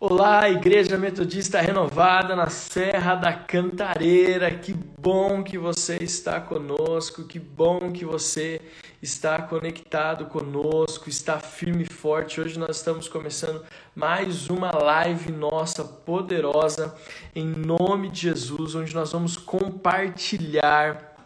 [0.00, 4.48] Olá, Igreja Metodista Renovada na Serra da Cantareira.
[4.48, 8.60] Que bom que você está conosco, que bom que você
[9.02, 12.40] está conectado conosco, está firme e forte.
[12.40, 16.94] Hoje nós estamos começando mais uma live nossa poderosa
[17.34, 21.16] em nome de Jesus, onde nós vamos compartilhar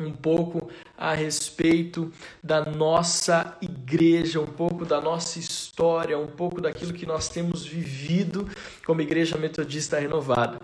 [0.00, 2.10] um pouco a respeito
[2.42, 8.48] da nossa igreja, um pouco da nossa história, um pouco daquilo que nós temos vivido
[8.84, 10.60] como Igreja Metodista Renovada.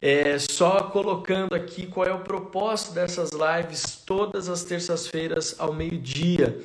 [0.00, 6.58] É, só colocando aqui qual é o propósito dessas lives todas as terças-feiras ao meio-dia.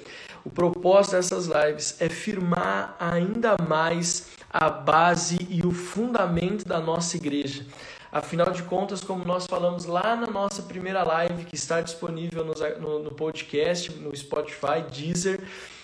[0.44, 7.18] O propósito dessas lives é firmar ainda mais a base e o fundamento da nossa
[7.18, 7.64] igreja
[8.12, 12.54] Afinal de contas, como nós falamos lá na nossa primeira live, que está disponível no,
[12.80, 15.42] no, no podcast, no Spotify, Deezer,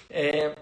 [0.09, 0.55] é,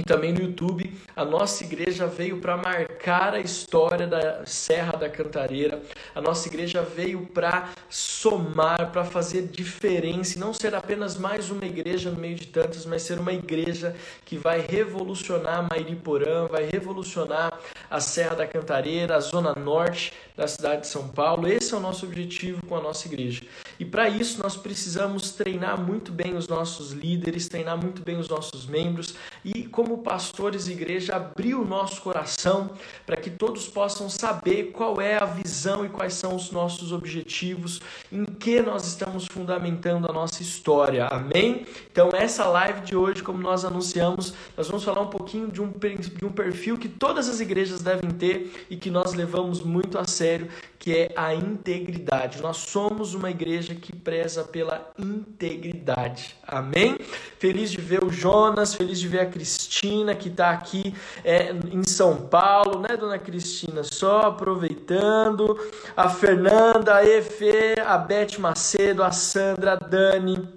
[0.00, 5.10] e também no YouTube, a nossa igreja veio para marcar a história da Serra da
[5.10, 5.82] Cantareira.
[6.14, 11.66] A nossa igreja veio para somar, para fazer diferença, e não ser apenas mais uma
[11.66, 17.52] igreja no meio de tantas, mas ser uma igreja que vai revolucionar Mairiporã, vai revolucionar
[17.90, 21.46] a Serra da Cantareira, a zona norte da cidade de São Paulo.
[21.46, 23.42] Esse é o nosso objetivo com a nossa igreja.
[23.80, 28.28] E para isso nós precisamos treinar muito bem os nossos líderes, treinar muito bem os
[28.28, 29.14] nossos membros
[29.44, 32.70] e como pastores e igreja abrir o nosso coração
[33.04, 37.80] para que todos possam saber qual é a visão e quais são os nossos objetivos,
[38.12, 41.06] em que nós estamos fundamentando a nossa história.
[41.06, 41.66] Amém?
[41.90, 45.72] Então essa live de hoje, como nós anunciamos, nós vamos falar um pouquinho de um,
[45.72, 50.04] de um perfil que todas as igrejas devem ter e que nós levamos muito a
[50.04, 50.48] sério sério,
[50.80, 52.40] que é a integridade.
[52.40, 56.34] Nós somos uma igreja que preza pela integridade.
[56.42, 56.96] Amém?
[57.38, 61.82] Feliz de ver o Jonas, feliz de ver a Cristina que está aqui é, em
[61.84, 63.84] São Paulo, né, dona Cristina?
[63.84, 65.54] Só aproveitando.
[65.94, 70.48] A Fernanda, a Efe, a Beth Macedo, a Sandra, a Dani,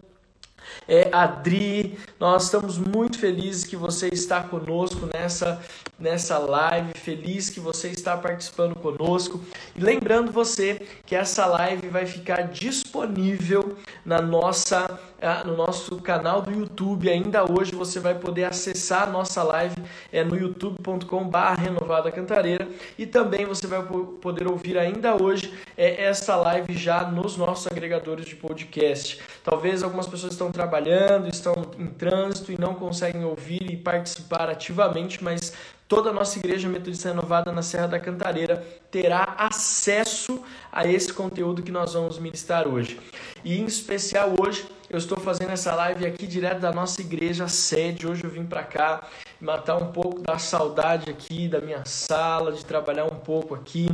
[0.88, 5.62] é, Adri, nós estamos muito felizes que você está conosco nessa,
[6.04, 9.42] nessa live, feliz que você está participando conosco.
[9.74, 15.00] E lembrando você que essa live vai ficar disponível na nossa,
[15.46, 17.10] no nosso canal do YouTube.
[17.10, 19.76] Ainda hoje você vai poder acessar a nossa live
[20.12, 22.68] é, no youtube.com.br renovada cantareira
[22.98, 23.82] e também você vai
[24.22, 29.20] poder ouvir ainda hoje é, essa live já nos nossos agregadores de podcast.
[29.44, 35.24] Talvez algumas pessoas estão trabalhando, estão em trânsito e não conseguem ouvir e participar ativamente,
[35.24, 35.54] mas
[35.88, 41.62] toda a nossa igreja metodista renovada na Serra da Cantareira terá acesso a esse conteúdo
[41.62, 43.00] que nós vamos ministrar hoje.
[43.44, 48.08] E em especial hoje, eu estou fazendo essa live aqui direto da nossa igreja sede.
[48.08, 49.06] Hoje eu vim para cá
[49.42, 53.88] matar um pouco da saudade aqui da minha sala, de trabalhar um pouco aqui.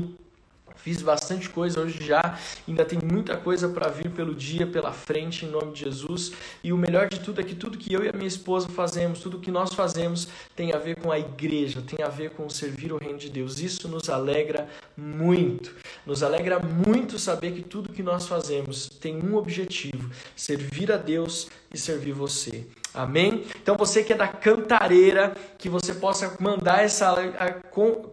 [0.84, 5.45] Fiz bastante coisa hoje já, ainda tem muita coisa para vir pelo dia, pela frente,
[5.45, 6.31] em nome de Jesus.
[6.63, 9.19] E o melhor de tudo é que tudo que eu e a minha esposa fazemos,
[9.19, 12.94] tudo que nós fazemos, tem a ver com a igreja, tem a ver com servir
[12.94, 13.59] o reino de Deus.
[13.59, 15.75] Isso nos alegra muito.
[16.06, 21.47] Nos alegra muito saber que tudo que nós fazemos tem um objetivo: servir a Deus
[21.73, 22.66] e servir você.
[22.94, 23.45] Amém?
[23.61, 27.16] Então você que é da cantareira, que você possa mandar essa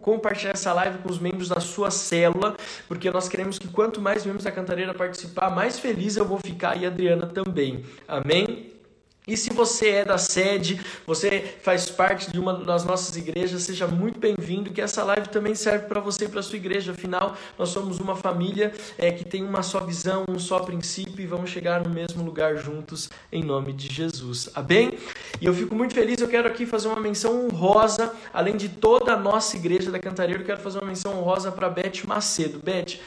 [0.01, 2.55] compartilhar essa live com os membros da sua célula,
[2.87, 6.77] porque nós queremos que quanto mais membros da cantareira participar, mais feliz eu vou ficar
[6.77, 7.83] e a Adriana também.
[8.07, 8.76] Amém?
[9.27, 13.85] E se você é da sede, você faz parte de uma das nossas igrejas, seja
[13.85, 16.93] muito bem-vindo, que essa live também serve para você e para sua igreja.
[16.93, 21.27] Afinal, nós somos uma família é, que tem uma só visão, um só princípio e
[21.27, 24.49] vamos chegar no mesmo lugar juntos em nome de Jesus.
[24.55, 24.97] Amém?
[25.41, 29.11] E eu fico muito feliz, eu quero aqui fazer uma menção honrosa, além de toda
[29.11, 32.59] a nossa igreja da Cantareira, eu quero fazer uma menção honrosa para Beth Macedo.
[32.63, 32.97] Beth,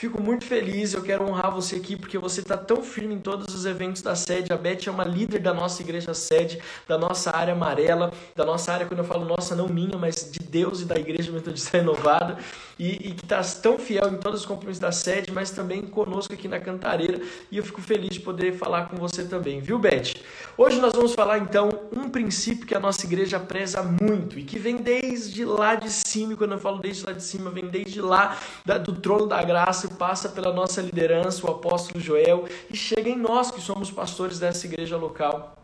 [0.00, 3.54] Fico muito feliz, eu quero honrar você aqui porque você está tão firme em todos
[3.54, 4.50] os eventos da sede.
[4.50, 8.72] A Beth é uma líder da nossa igreja sede, da nossa área amarela, da nossa
[8.72, 12.38] área, quando eu falo nossa, não minha, mas de Deus e da Igreja Metodista Renovada,
[12.78, 16.32] e, e que está tão fiel em todos os compromissos da sede, mas também conosco
[16.32, 17.20] aqui na Cantareira.
[17.52, 20.14] E eu fico feliz de poder falar com você também, viu, Beth?
[20.56, 24.58] Hoje nós vamos falar então um princípio que a nossa igreja preza muito e que
[24.58, 28.00] vem desde lá de cima, e quando eu falo desde lá de cima, vem desde
[28.00, 33.08] lá da, do trono da graça passa pela nossa liderança, o apóstolo Joel, e chega
[33.08, 35.56] em nós que somos pastores dessa igreja local.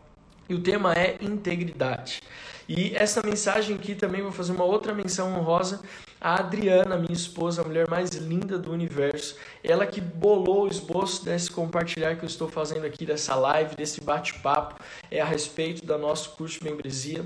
[0.49, 2.21] E o tema é integridade.
[2.67, 5.81] E essa mensagem aqui também vou fazer uma outra menção honrosa.
[6.19, 11.23] A Adriana, minha esposa, a mulher mais linda do universo, ela que bolou o esboço
[11.23, 14.75] desse compartilhar que eu estou fazendo aqui, dessa live, desse bate-papo,
[15.09, 17.25] é a respeito do nosso curso de membresia.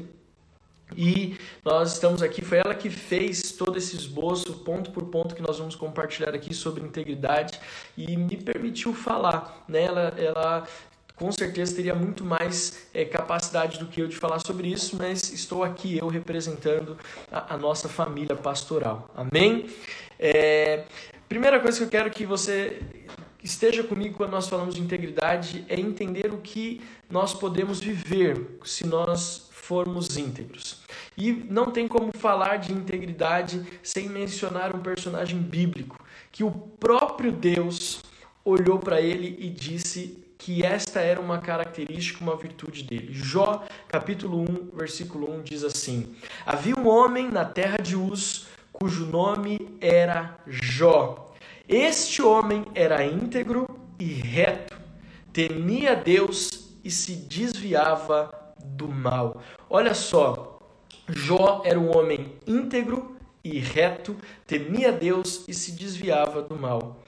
[0.96, 5.42] E nós estamos aqui, foi ela que fez todo esse esboço, ponto por ponto, que
[5.42, 7.60] nós vamos compartilhar aqui sobre integridade
[7.98, 9.64] e me permitiu falar.
[9.68, 9.84] Né?
[9.84, 10.68] Ela, ela
[11.16, 15.32] com certeza teria muito mais é, capacidade do que eu de falar sobre isso, mas
[15.32, 16.98] estou aqui eu representando
[17.32, 19.08] a, a nossa família pastoral.
[19.16, 19.68] Amém?
[20.18, 20.86] É,
[21.30, 22.82] primeira coisa que eu quero que você
[23.44, 28.88] esteja comigo quando nós falamos de integridade é entender o que nós podemos viver se
[28.88, 30.81] nós formos íntegros.
[31.18, 35.97] E não tem como falar de integridade sem mencionar um personagem bíblico,
[36.29, 38.03] que o próprio Deus
[38.44, 43.13] olhou para ele e disse que esta era uma característica, uma virtude dele.
[43.13, 49.06] Jó, capítulo 1, versículo 1 diz assim: Havia um homem na terra de Uz, cujo
[49.06, 51.33] nome era Jó.
[51.65, 53.65] Este homem era íntegro
[53.97, 54.77] e reto,
[55.31, 59.42] temia Deus e se desviava do mal.
[59.69, 60.60] Olha só,
[61.10, 64.16] Jó era um homem íntegro e reto,
[64.46, 67.02] temia Deus e se desviava do mal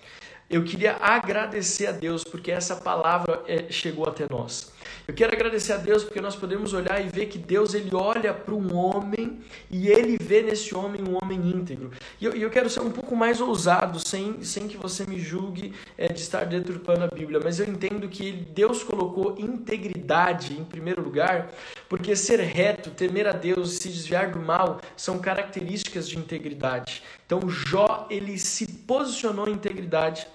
[0.50, 4.72] eu queria agradecer a Deus porque essa palavra é, chegou até nós.
[5.07, 8.34] Eu quero agradecer a Deus porque nós podemos olhar e ver que Deus ele olha
[8.34, 11.92] para um homem e ele vê nesse homem um homem íntegro.
[12.22, 15.74] E eu, eu quero ser um pouco mais ousado, sem, sem que você me julgue
[15.98, 21.01] é, de estar deturpando a Bíblia, mas eu entendo que Deus colocou integridade em primeiro
[21.01, 21.51] lugar,
[21.89, 27.04] porque ser reto, temer a Deus e se desviar do mal são características de integridade.
[27.34, 30.28] Então Jó ele se posicionou em integridade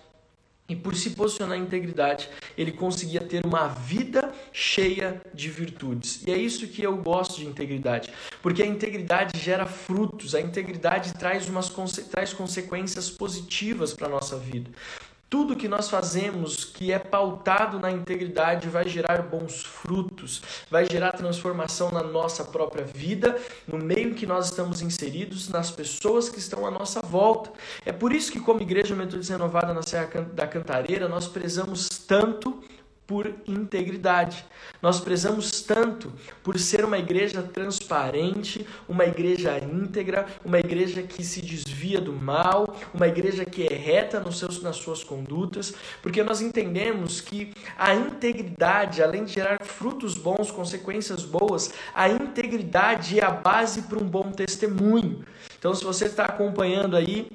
[0.68, 6.26] e por se posicionar em integridade, ele conseguia ter uma vida cheia de virtudes.
[6.26, 8.12] E é isso que eu gosto de integridade,
[8.42, 11.70] porque a integridade gera frutos, a integridade traz, umas,
[12.10, 14.68] traz consequências positivas para a nossa vida.
[15.30, 20.40] Tudo que nós fazemos que é pautado na integridade vai gerar bons frutos,
[20.70, 25.70] vai gerar transformação na nossa própria vida, no meio em que nós estamos inseridos, nas
[25.70, 27.52] pessoas que estão à nossa volta.
[27.84, 32.62] É por isso que, como Igreja Metodista Renovada na Serra da Cantareira, nós prezamos tanto
[33.08, 34.44] por integridade.
[34.82, 36.12] Nós prezamos tanto
[36.44, 42.76] por ser uma igreja transparente, uma igreja íntegra, uma igreja que se desvia do mal,
[42.92, 45.72] uma igreja que é reta nos seus, nas suas condutas,
[46.02, 53.18] porque nós entendemos que a integridade, além de gerar frutos bons, consequências boas, a integridade
[53.18, 55.24] é a base para um bom testemunho.
[55.58, 57.26] Então, se você está acompanhando aí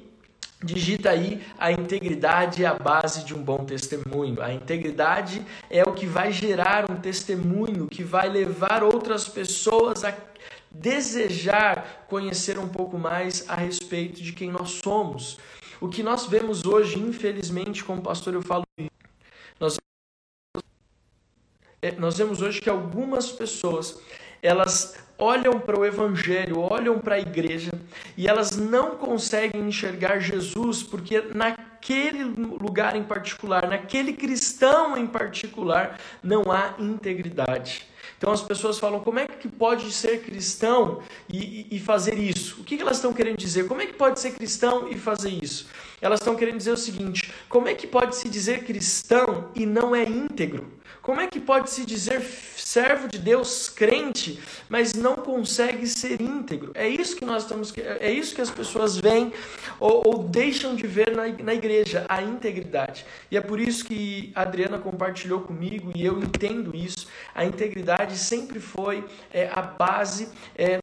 [0.64, 4.40] Digita aí a integridade é a base de um bom testemunho.
[4.40, 10.16] A integridade é o que vai gerar um testemunho que vai levar outras pessoas a
[10.70, 15.38] desejar conhecer um pouco mais a respeito de quem nós somos.
[15.80, 18.64] O que nós vemos hoje, infelizmente, como pastor eu falo,
[19.60, 19.76] nós,
[21.82, 24.00] é, nós vemos hoje que algumas pessoas
[24.44, 27.72] elas olham para o Evangelho, olham para a igreja
[28.14, 35.98] e elas não conseguem enxergar Jesus porque naquele lugar em particular, naquele cristão em particular,
[36.22, 37.86] não há integridade.
[38.18, 41.00] Então as pessoas falam: como é que pode ser cristão
[41.32, 42.60] e, e, fazer isso?
[42.60, 43.66] O que elas estão querendo dizer?
[43.66, 45.68] Como é que pode ser cristão e fazer isso?
[46.02, 49.96] Elas estão querendo dizer o seguinte: como é que pode se dizer cristão e não
[49.96, 50.70] é íntegro?
[51.04, 54.40] Como é que pode se dizer servo de Deus, crente,
[54.70, 56.72] mas não consegue ser íntegro?
[56.74, 59.30] É isso que nós estamos, é isso que as pessoas veem
[59.78, 63.04] ou, ou deixam de ver na, na igreja, a integridade.
[63.30, 67.06] E é por isso que a Adriana compartilhou comigo e eu entendo isso.
[67.34, 70.80] A integridade sempre foi é, a base é,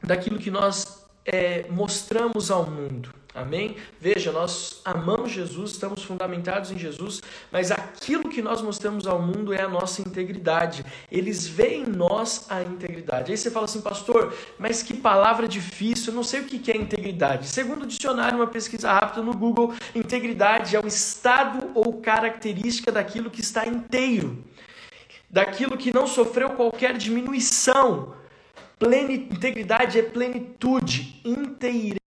[0.00, 3.19] daquilo que nós é, mostramos ao mundo.
[3.32, 3.76] Amém?
[4.00, 9.52] Veja, nós amamos Jesus, estamos fundamentados em Jesus, mas aquilo que nós mostramos ao mundo
[9.52, 10.84] é a nossa integridade.
[11.12, 13.30] Eles veem em nós a integridade.
[13.30, 16.76] Aí você fala assim, pastor, mas que palavra difícil, eu não sei o que é
[16.76, 17.46] integridade.
[17.46, 23.30] Segundo o dicionário, uma pesquisa rápida no Google, integridade é o estado ou característica daquilo
[23.30, 24.44] que está inteiro,
[25.30, 28.12] daquilo que não sofreu qualquer diminuição.
[28.76, 31.99] Pleni, integridade é plenitude, inteireza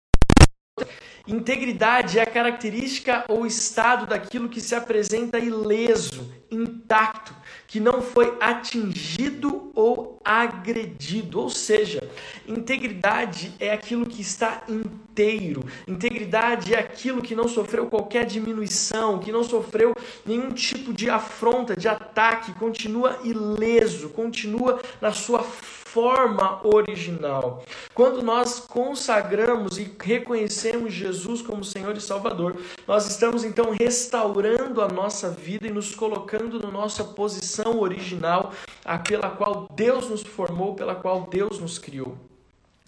[1.27, 7.35] Integridade é a característica ou estado daquilo que se apresenta ileso, intacto,
[7.67, 11.39] que não foi atingido ou agredido.
[11.39, 12.01] Ou seja,
[12.47, 15.63] integridade é aquilo que está inteiro.
[15.87, 21.75] Integridade é aquilo que não sofreu qualquer diminuição, que não sofreu nenhum tipo de afronta,
[21.75, 25.80] de ataque, continua ileso, continua na sua forma
[26.63, 27.63] original.
[27.93, 32.57] Quando nós consagramos e reconhecemos Jesus como Senhor e Salvador,
[32.87, 38.51] nós estamos então restaurando a nossa vida e nos colocando na nossa posição original,
[38.85, 42.30] a pela qual Deus nos formou, pela qual Deus nos criou.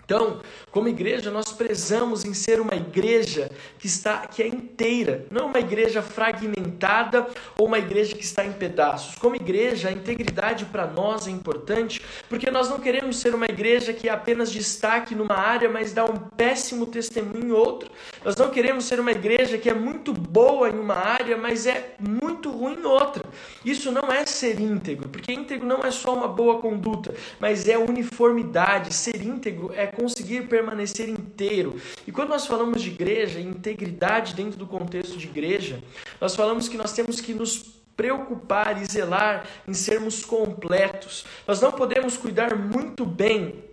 [0.06, 5.48] Então, como igreja, nós prezamos em ser uma igreja que está que é inteira, não
[5.48, 9.16] uma igreja fragmentada ou uma igreja que está em pedaços.
[9.16, 13.94] Como igreja, a integridade para nós é importante, porque nós não queremos ser uma igreja
[13.94, 17.90] que apenas destaque numa área, mas dá um péssimo testemunho em outra.
[18.26, 21.96] Nós não queremos ser uma igreja que é muito boa em uma área, mas é
[22.00, 23.24] muito ruim em outra.
[23.64, 27.78] Isso não é ser íntegro, porque íntegro não é só uma boa conduta, mas é
[27.78, 28.94] uniformidade.
[28.94, 31.80] Ser íntegro é conseguir permanecer inteiro.
[32.08, 35.80] E quando nós falamos de igreja, integridade dentro do contexto de igreja,
[36.20, 41.26] nós falamos que nós temos que nos preocupar e zelar em sermos completos.
[41.48, 43.64] Nós não podemos cuidar muito bem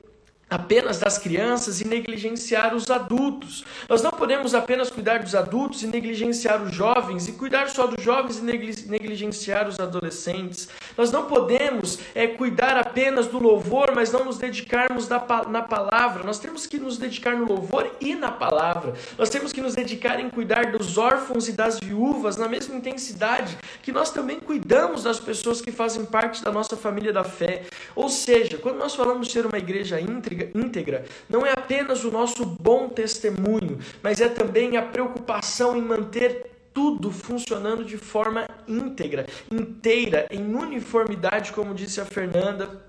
[0.51, 3.65] apenas das crianças e negligenciar os adultos.
[3.89, 8.03] Nós não podemos apenas cuidar dos adultos e negligenciar os jovens, e cuidar só dos
[8.03, 10.69] jovens e negligenciar os adolescentes.
[10.97, 16.25] Nós não podemos é, cuidar apenas do louvor, mas não nos dedicarmos na, na palavra.
[16.25, 18.95] Nós temos que nos dedicar no louvor e na palavra.
[19.17, 23.57] Nós temos que nos dedicar em cuidar dos órfãos e das viúvas na mesma intensidade
[23.83, 27.63] que nós também cuidamos das pessoas que fazem parte da nossa família da fé.
[27.95, 32.45] Ou seja, quando nós falamos ser uma igreja íntegra, íntegra não é apenas o nosso
[32.45, 40.27] bom testemunho, mas é também a preocupação em manter tudo funcionando de forma íntegra, inteira,
[40.31, 42.89] em uniformidade, como disse a Fernanda,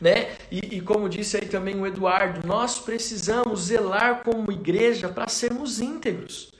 [0.00, 0.36] né?
[0.50, 5.80] E, e, como disse aí também o Eduardo, nós precisamos zelar como igreja para sermos
[5.80, 6.52] íntegros,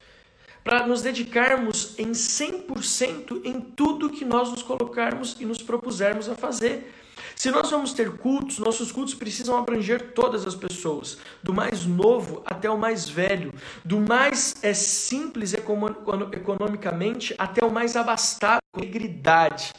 [0.63, 6.35] para nos dedicarmos em 100% em tudo que nós nos colocarmos e nos propusermos a
[6.35, 6.93] fazer.
[7.37, 12.43] Se nós vamos ter cultos, nossos cultos precisam abranger todas as pessoas, do mais novo
[12.47, 13.53] até o mais velho,
[13.85, 19.73] do mais é, simples economicamente até o mais abastado integridade.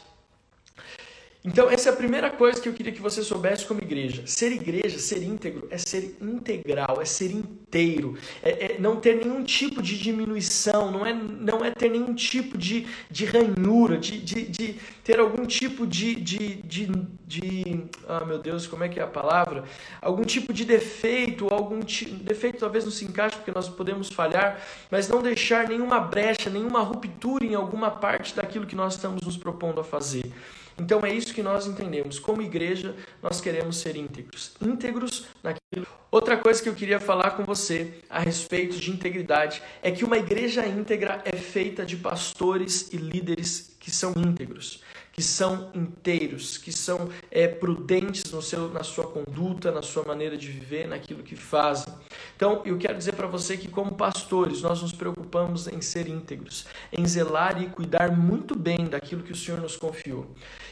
[1.46, 4.24] Então, essa é a primeira coisa que eu queria que você soubesse como igreja.
[4.26, 9.44] Ser igreja, ser íntegro, é ser integral, é ser inteiro, é, é, não ter nenhum
[9.44, 14.42] tipo de diminuição, não é, não é ter nenhum tipo de, de ranhura, de, de,
[14.42, 14.74] de
[15.04, 16.86] ter algum tipo de, de, de,
[17.24, 17.84] de.
[18.08, 19.62] Ah, meu Deus, como é que é a palavra?
[20.02, 21.78] Algum tipo de defeito, algum
[22.22, 24.60] defeito talvez não se encaixe porque nós podemos falhar,
[24.90, 29.36] mas não deixar nenhuma brecha, nenhuma ruptura em alguma parte daquilo que nós estamos nos
[29.36, 30.32] propondo a fazer.
[30.78, 32.18] Então é isso que nós entendemos.
[32.18, 34.54] Como igreja, nós queremos ser íntegros.
[34.60, 35.86] Íntegros naquilo.
[36.10, 40.18] Outra coisa que eu queria falar com você a respeito de integridade é que uma
[40.18, 44.82] igreja íntegra é feita de pastores e líderes que são íntegros
[45.16, 50.36] que são inteiros, que são é, prudentes no seu, na sua conduta, na sua maneira
[50.36, 51.90] de viver, naquilo que fazem.
[52.36, 56.66] Então, eu quero dizer para você que, como pastores, nós nos preocupamos em ser íntegros,
[56.92, 60.26] em zelar e cuidar muito bem daquilo que o Senhor nos confiou.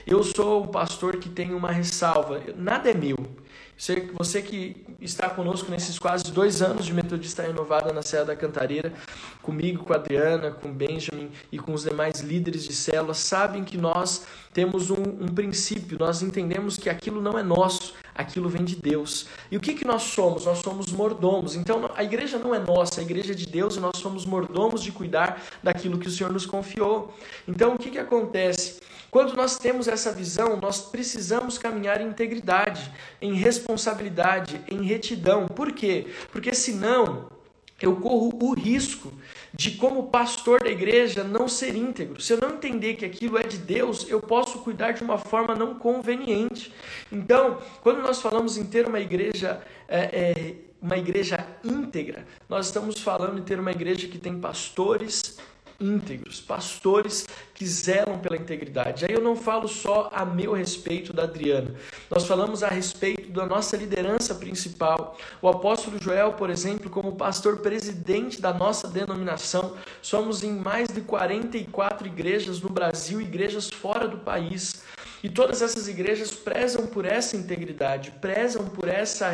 [0.06, 3.16] Eu sou um pastor que tem uma ressalva: nada é meu.
[3.76, 8.92] Você que está conosco nesses quase dois anos de Metodista Renovada na Serra da Cantareira,
[9.42, 13.76] comigo, com a Adriana, com Benjamin e com os demais líderes de célula, sabem que
[13.76, 18.76] nós temos um, um princípio, nós entendemos que aquilo não é nosso, aquilo vem de
[18.76, 19.26] Deus.
[19.50, 20.44] E o que, que nós somos?
[20.44, 21.56] Nós somos mordomos.
[21.56, 24.82] Então a igreja não é nossa, a igreja é de Deus e nós somos mordomos
[24.82, 27.14] de cuidar daquilo que o Senhor nos confiou.
[27.46, 28.80] Então o que, que acontece?
[29.10, 32.90] Quando nós temos essa visão, nós precisamos caminhar em integridade,
[33.22, 35.46] em responsabilidade, em retidão.
[35.46, 36.08] Por quê?
[36.32, 37.28] Porque senão
[37.80, 39.12] eu corro o risco
[39.54, 42.20] de, como pastor da igreja, não ser íntegro.
[42.20, 45.54] Se eu não entender que aquilo é de Deus, eu posso cuidar de uma forma
[45.54, 46.72] não conveniente.
[47.10, 49.62] Então, quando nós falamos em ter uma igreja.
[49.88, 55.38] É, é, uma igreja íntegra, nós estamos falando em ter uma igreja que tem pastores
[55.80, 59.04] íntegros, pastores que zelam pela integridade.
[59.04, 61.74] Aí eu não falo só a meu respeito da Adriana,
[62.10, 65.16] nós falamos a respeito da nossa liderança principal.
[65.42, 71.00] O apóstolo Joel, por exemplo, como pastor presidente da nossa denominação, somos em mais de
[71.00, 74.82] 44 igrejas no Brasil, igrejas fora do país.
[75.24, 79.30] E todas essas igrejas prezam por essa integridade, prezam por essa,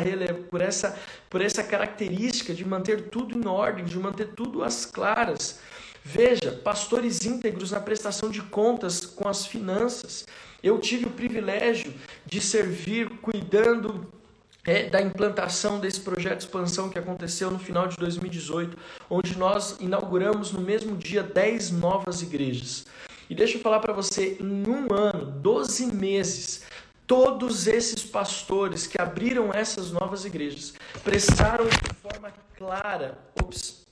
[0.49, 0.97] por essa,
[1.29, 5.59] por essa característica de manter tudo em ordem, de manter tudo às claras.
[6.03, 10.25] Veja, pastores íntegros na prestação de contas com as finanças.
[10.63, 11.93] Eu tive o privilégio
[12.25, 14.11] de servir cuidando
[14.65, 18.77] é, da implantação desse projeto de expansão que aconteceu no final de 2018,
[19.09, 22.85] onde nós inauguramos no mesmo dia 10 novas igrejas.
[23.29, 26.63] E deixa eu falar para você, em um ano, 12 meses,
[27.07, 33.85] todos esses pastores que abriram essas novas igrejas prestaram de forma clara, ops,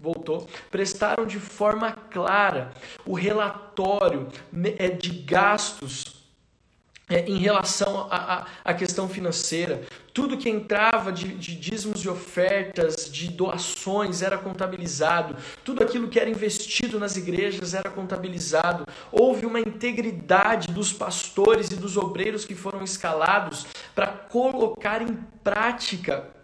[0.00, 2.72] voltou, prestaram de forma clara
[3.04, 6.18] o relatório né, é, de gastos
[7.08, 9.82] é, em relação à questão financeira.
[10.12, 15.36] Tudo que entrava de, de dízimos e ofertas, de doações, era contabilizado.
[15.64, 18.86] Tudo aquilo que era investido nas igrejas era contabilizado.
[19.10, 26.37] Houve uma integridade dos pastores e dos obreiros que foram escalados para colocar em prática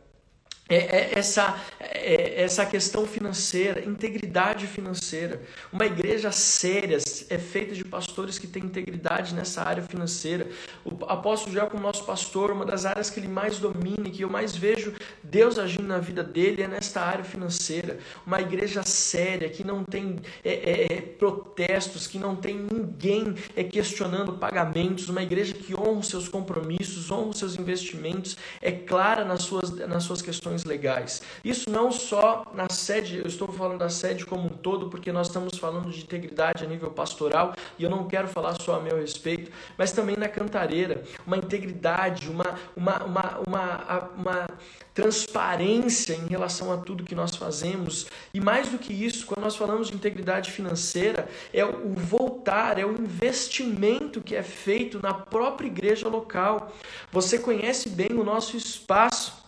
[0.67, 5.43] é, é, essa, é, essa questão financeira, integridade financeira.
[5.71, 6.97] Uma igreja séria
[7.29, 10.49] é feita de pastores que têm integridade nessa área financeira.
[10.83, 14.31] O apóstolo Joel, como nosso pastor, uma das áreas que ele mais domina, que eu
[14.31, 17.99] mais vejo Deus agindo na vida dele, é nesta área financeira.
[18.27, 23.63] Uma igreja séria, que não tem é, é, é protestos, que não tem ninguém é,
[23.65, 25.11] questionando pagamentos.
[25.11, 29.71] Uma igreja que honra os seus compromissos, honra os seus investimentos, é clara nas suas,
[29.71, 31.23] nas suas questões legais.
[31.43, 35.29] Isso não só na sede, eu estou falando da sede como um todo, porque nós
[35.29, 38.97] estamos falando de integridade a nível pastoral e eu não quero falar só a meu
[38.97, 44.47] respeito, mas também na cantareira, uma integridade, uma, uma, uma, uma, uma
[44.93, 48.07] transparência em relação a tudo que nós fazemos.
[48.33, 52.87] E mais do que isso, quando nós falamos de integridade financeira, é o voltar, é
[52.87, 56.73] o investimento que é feito na própria igreja local.
[57.11, 59.44] Você conhece bem o nosso espaço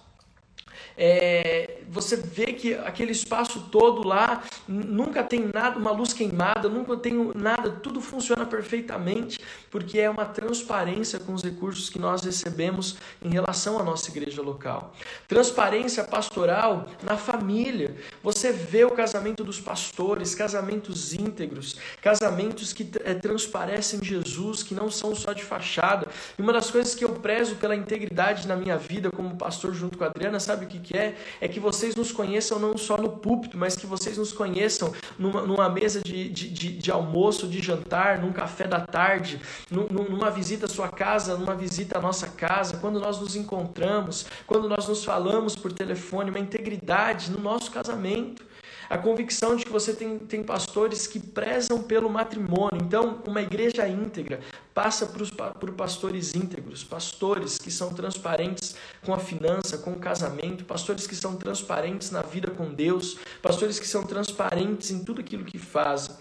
[0.96, 6.96] é, você vê que aquele espaço todo lá nunca tem nada, uma luz queimada, nunca
[6.96, 9.40] tem nada, tudo funciona perfeitamente,
[9.70, 14.42] porque é uma transparência com os recursos que nós recebemos em relação à nossa igreja
[14.42, 14.94] local.
[15.28, 17.96] Transparência pastoral na família.
[18.22, 24.90] Você vê o casamento dos pastores, casamentos íntegros, casamentos que é, transparecem Jesus, que não
[24.90, 26.08] são só de fachada.
[26.38, 29.98] E uma das coisas que eu prezo pela integridade na minha vida como pastor junto
[29.98, 32.96] com a Adriana, sabe o que que é, é que vocês nos conheçam não só
[32.96, 37.46] no púlpito, mas que vocês nos conheçam numa, numa mesa de, de, de, de, almoço,
[37.46, 39.38] de jantar, num café da tarde,
[39.70, 44.68] numa visita à sua casa, numa visita à nossa casa, quando nós nos encontramos, quando
[44.68, 48.45] nós nos falamos por telefone, uma integridade no nosso casamento
[48.88, 52.80] a convicção de que você tem, tem pastores que prezam pelo matrimônio.
[52.82, 54.40] Então, uma igreja íntegra
[54.74, 60.64] passa por, por pastores íntegros, pastores que são transparentes com a finança, com o casamento,
[60.64, 65.44] pastores que são transparentes na vida com Deus, pastores que são transparentes em tudo aquilo
[65.44, 66.14] que fazem.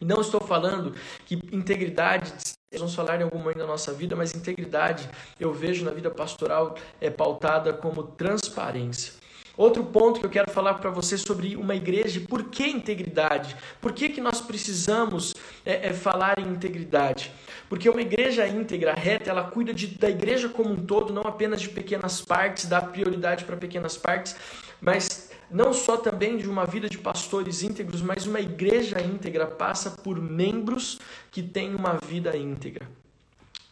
[0.00, 0.94] E não estou falando
[1.26, 2.32] que integridade
[2.78, 6.74] vamos falar em algum momento da nossa vida, mas integridade eu vejo na vida pastoral
[7.00, 9.12] é pautada como transparência.
[9.56, 13.54] Outro ponto que eu quero falar para você sobre uma igreja, por que integridade?
[13.80, 15.34] Por que, que nós precisamos
[15.64, 17.30] é, é, falar em integridade?
[17.68, 21.60] Porque uma igreja íntegra, reta, ela cuida de, da igreja como um todo, não apenas
[21.60, 24.34] de pequenas partes, dá prioridade para pequenas partes,
[24.80, 29.90] mas não só também de uma vida de pastores íntegros, mas uma igreja íntegra passa
[29.90, 30.98] por membros
[31.30, 32.88] que têm uma vida íntegra.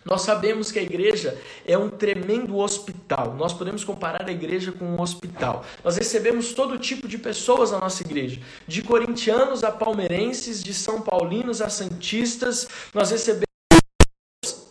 [0.04, 3.34] Nós sabemos que a igreja é um tremendo hospital.
[3.34, 5.64] Nós podemos comparar a igreja com um hospital.
[5.84, 11.02] Nós recebemos todo tipo de pessoas na nossa igreja, de corintianos a palmeirenses, de são
[11.02, 12.66] paulinos a santistas.
[12.94, 13.50] Nós recebemos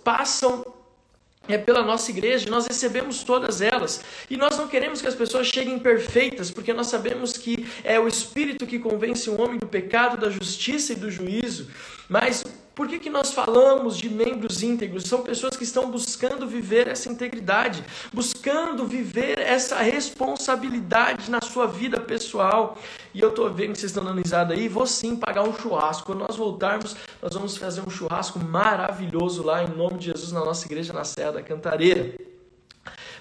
[0.03, 0.65] passam
[1.47, 4.01] é pela nossa igreja, nós recebemos todas elas.
[4.29, 8.07] E nós não queremos que as pessoas cheguem perfeitas, porque nós sabemos que é o
[8.07, 11.67] Espírito que convence o homem do pecado, da justiça e do juízo.
[12.07, 12.43] Mas
[12.79, 15.03] por que, que nós falamos de membros íntegros?
[15.03, 21.99] São pessoas que estão buscando viver essa integridade, buscando viver essa responsabilidade na sua vida
[21.99, 22.77] pessoal.
[23.13, 26.05] E eu estou vendo que vocês estão dando risada aí, vou sim pagar um churrasco.
[26.05, 30.39] Quando nós voltarmos, nós vamos fazer um churrasco maravilhoso lá, em nome de Jesus, na
[30.39, 32.15] nossa igreja na Serra da Cantareira.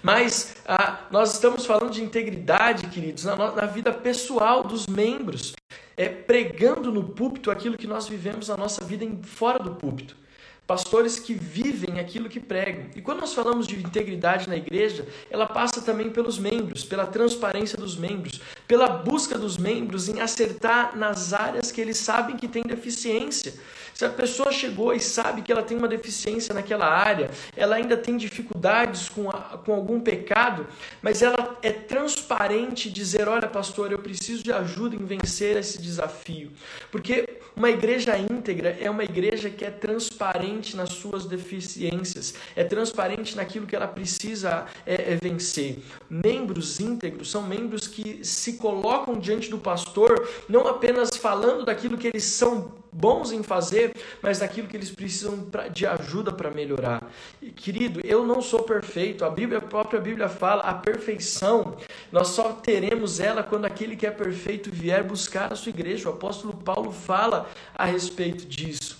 [0.00, 5.57] Mas ah, nós estamos falando de integridade, queridos, na, na vida pessoal dos membros
[5.98, 10.16] é, pregando no púlpito aquilo que nós vivemos na nossa vida fora do púlpito.
[10.64, 12.90] Pastores que vivem aquilo que pregam.
[12.94, 17.76] E quando nós falamos de integridade na igreja, ela passa também pelos membros, pela transparência
[17.76, 22.62] dos membros, pela busca dos membros em acertar nas áreas que eles sabem que têm
[22.62, 23.54] deficiência.
[23.98, 27.96] Se a pessoa chegou e sabe que ela tem uma deficiência naquela área, ela ainda
[27.96, 30.68] tem dificuldades com, a, com algum pecado,
[31.02, 36.52] mas ela é transparente dizer: Olha, pastor, eu preciso de ajuda em vencer esse desafio.
[36.92, 43.34] Porque uma igreja íntegra é uma igreja que é transparente nas suas deficiências, é transparente
[43.34, 45.80] naquilo que ela precisa é, é vencer.
[46.08, 52.06] Membros íntegros são membros que se colocam diante do pastor, não apenas falando daquilo que
[52.06, 57.02] eles são bons em fazer, mas daquilo que eles precisam de ajuda para melhorar.
[57.40, 59.24] E, querido, eu não sou perfeito.
[59.24, 61.76] A Bíblia, a própria Bíblia fala, a perfeição,
[62.10, 66.08] nós só teremos ela quando aquele que é perfeito vier buscar a sua igreja.
[66.08, 68.98] O apóstolo Paulo fala a respeito disso.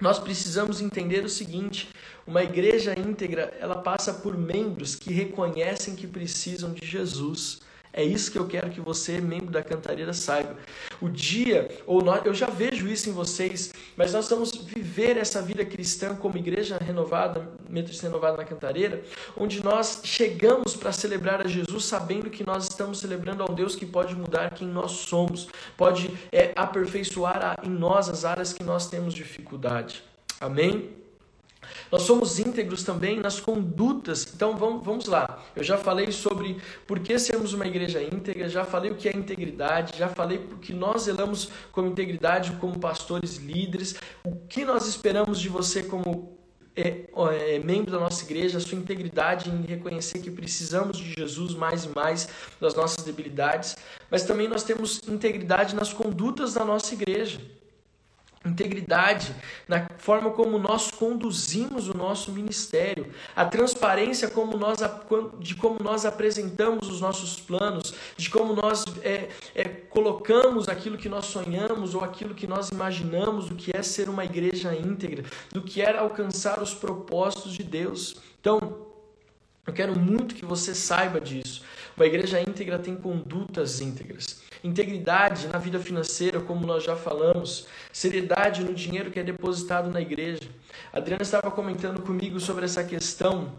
[0.00, 1.88] Nós precisamos entender o seguinte:
[2.26, 7.60] uma igreja íntegra, ela passa por membros que reconhecem que precisam de Jesus.
[7.92, 10.56] É isso que eu quero que você, membro da Cantareira, saiba.
[11.00, 15.40] O dia, ou nós, eu já vejo isso em vocês, mas nós vamos viver essa
[15.40, 19.02] vida cristã como igreja renovada, Metodista Renovada na Cantareira,
[19.36, 23.74] onde nós chegamos para celebrar a Jesus sabendo que nós estamos celebrando a um Deus
[23.74, 28.88] que pode mudar quem nós somos, pode é, aperfeiçoar em nós as áreas que nós
[28.88, 30.02] temos dificuldade.
[30.40, 30.97] Amém?
[31.90, 34.26] Nós somos íntegros também nas condutas.
[34.34, 35.42] Então vamos, vamos lá.
[35.54, 39.16] Eu já falei sobre por que sermos uma igreja íntegra, já falei o que é
[39.16, 45.40] integridade, já falei que nós zelamos como integridade como pastores líderes, o que nós esperamos
[45.40, 46.38] de você como
[46.76, 51.54] é, é, membro da nossa igreja, a sua integridade em reconhecer que precisamos de Jesus
[51.54, 52.28] mais e mais
[52.60, 53.76] das nossas debilidades,
[54.08, 57.40] mas também nós temos integridade nas condutas da nossa igreja
[58.44, 59.34] integridade
[59.66, 64.78] na forma como nós conduzimos o nosso ministério, a transparência como nós,
[65.38, 71.08] de como nós apresentamos os nossos planos, de como nós é, é, colocamos aquilo que
[71.08, 75.62] nós sonhamos ou aquilo que nós imaginamos, do que é ser uma igreja íntegra, do
[75.62, 78.16] que é alcançar os propósitos de Deus.
[78.40, 78.86] Então,
[79.66, 81.62] eu quero muito que você saiba disso.
[81.96, 84.47] Uma igreja íntegra tem condutas íntegras.
[84.68, 87.66] Integridade na vida financeira, como nós já falamos.
[87.90, 90.42] Seriedade no dinheiro que é depositado na igreja.
[90.92, 93.52] A Adriana estava comentando comigo sobre essa questão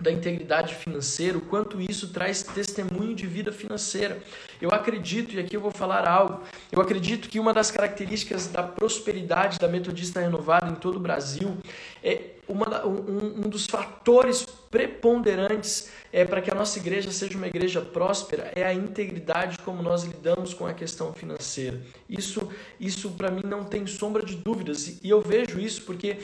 [0.00, 4.18] da integridade financeira, o quanto isso traz testemunho de vida financeira.
[4.60, 8.62] Eu acredito, e aqui eu vou falar algo, eu acredito que uma das características da
[8.62, 11.56] prosperidade da Metodista Renovada em todo o Brasil
[12.04, 17.46] é uma, um, um dos fatores preponderantes é, para que a nossa igreja seja uma
[17.46, 21.80] igreja próspera é a integridade como nós lidamos com a questão financeira.
[22.08, 26.18] Isso, isso para mim não tem sombra de dúvidas e eu vejo isso porque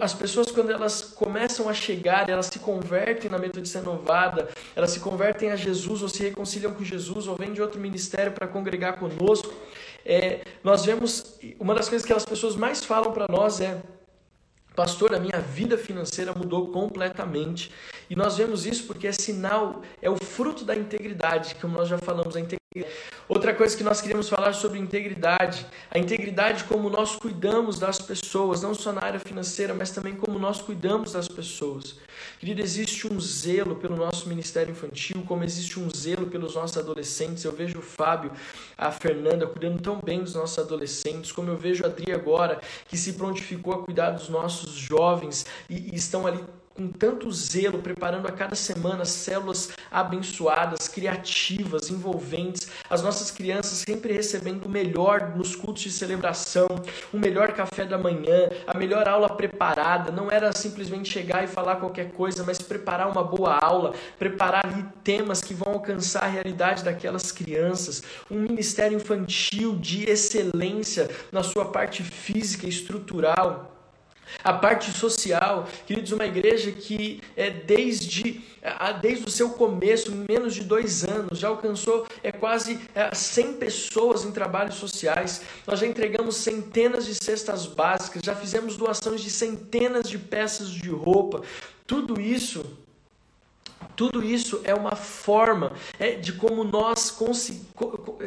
[0.00, 5.00] as pessoas, quando elas começam a chegar, elas se convertem na metodista renovada, elas se
[5.00, 8.98] convertem a Jesus, ou se reconciliam com Jesus, ou vêm de outro ministério para congregar
[8.98, 9.52] conosco.
[10.04, 13.82] É, nós vemos, uma das coisas que as pessoas mais falam para nós é:
[14.74, 17.70] Pastor, a minha vida financeira mudou completamente.
[18.08, 21.98] E nós vemos isso porque é sinal, é o fruto da integridade, como nós já
[21.98, 22.63] falamos, a integridade
[23.28, 28.62] Outra coisa que nós queríamos falar sobre integridade, a integridade como nós cuidamos das pessoas,
[28.62, 31.94] não só na área financeira, mas também como nós cuidamos das pessoas.
[32.40, 37.44] Querido, existe um zelo pelo nosso ministério infantil, como existe um zelo pelos nossos adolescentes.
[37.44, 38.32] Eu vejo o Fábio,
[38.76, 42.96] a Fernanda cuidando tão bem dos nossos adolescentes, como eu vejo a Adri agora, que
[42.96, 48.26] se prontificou a cuidar dos nossos jovens e, e estão ali com tanto zelo, preparando
[48.26, 55.54] a cada semana células abençoadas, criativas, envolventes, as nossas crianças sempre recebendo o melhor nos
[55.54, 56.66] cultos de celebração,
[57.12, 60.10] o melhor café da manhã, a melhor aula preparada.
[60.10, 64.84] Não era simplesmente chegar e falar qualquer coisa, mas preparar uma boa aula, preparar ali
[65.04, 71.66] temas que vão alcançar a realidade daquelas crianças, um ministério infantil de excelência na sua
[71.66, 73.73] parte física e estrutural
[74.42, 78.42] a parte social, queridos, uma igreja que é desde,
[79.00, 84.24] desde o seu começo, menos de dois anos, já alcançou é, quase é, 100 pessoas
[84.24, 85.42] em trabalhos sociais.
[85.66, 90.88] Nós já entregamos centenas de cestas básicas, já fizemos doações de centenas de peças de
[90.90, 91.42] roupa.
[91.86, 92.64] Tudo isso
[93.96, 97.16] tudo isso é uma forma é, de como nós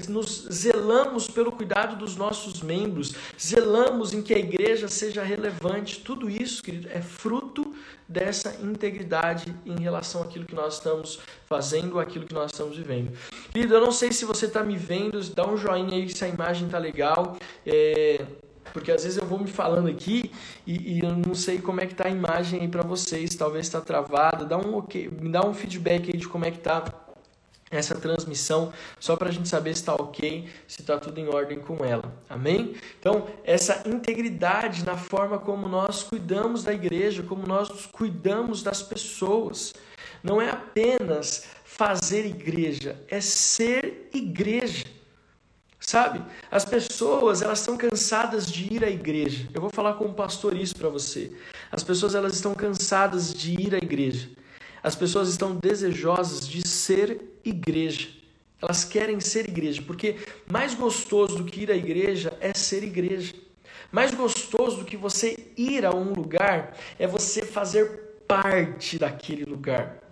[0.07, 5.99] nos zelamos pelo cuidado dos nossos membros, zelamos em que a igreja seja relevante.
[5.99, 7.73] Tudo isso, querido, é fruto
[8.07, 13.11] dessa integridade em relação àquilo que nós estamos fazendo, àquilo que nós estamos vivendo.
[13.51, 16.27] Querido, eu não sei se você está me vendo, dá um joinha aí se a
[16.27, 17.37] imagem está legal.
[17.65, 18.25] É
[18.73, 20.31] porque às vezes eu vou me falando aqui
[20.65, 23.65] e, e eu não sei como é que tá a imagem aí para vocês, talvez
[23.65, 26.83] está travada, dá um ok, me dá um feedback aí de como é que tá
[27.69, 31.59] essa transmissão, só para a gente saber se está ok, se está tudo em ordem
[31.59, 32.13] com ela.
[32.29, 32.75] Amém?
[32.99, 39.73] Então, essa integridade na forma como nós cuidamos da igreja, como nós cuidamos das pessoas,
[40.23, 44.85] não é apenas fazer igreja, é ser igreja.
[45.87, 46.21] Sabe?
[46.51, 49.47] As pessoas, elas estão cansadas de ir à igreja.
[49.53, 51.31] Eu vou falar como pastor isso para você.
[51.71, 54.29] As pessoas, elas estão cansadas de ir à igreja.
[54.83, 58.09] As pessoas estão desejosas de ser igreja.
[58.61, 60.17] Elas querem ser igreja, porque
[60.51, 63.33] mais gostoso do que ir à igreja é ser igreja.
[63.89, 70.03] Mais gostoso do que você ir a um lugar é você fazer parte daquele lugar.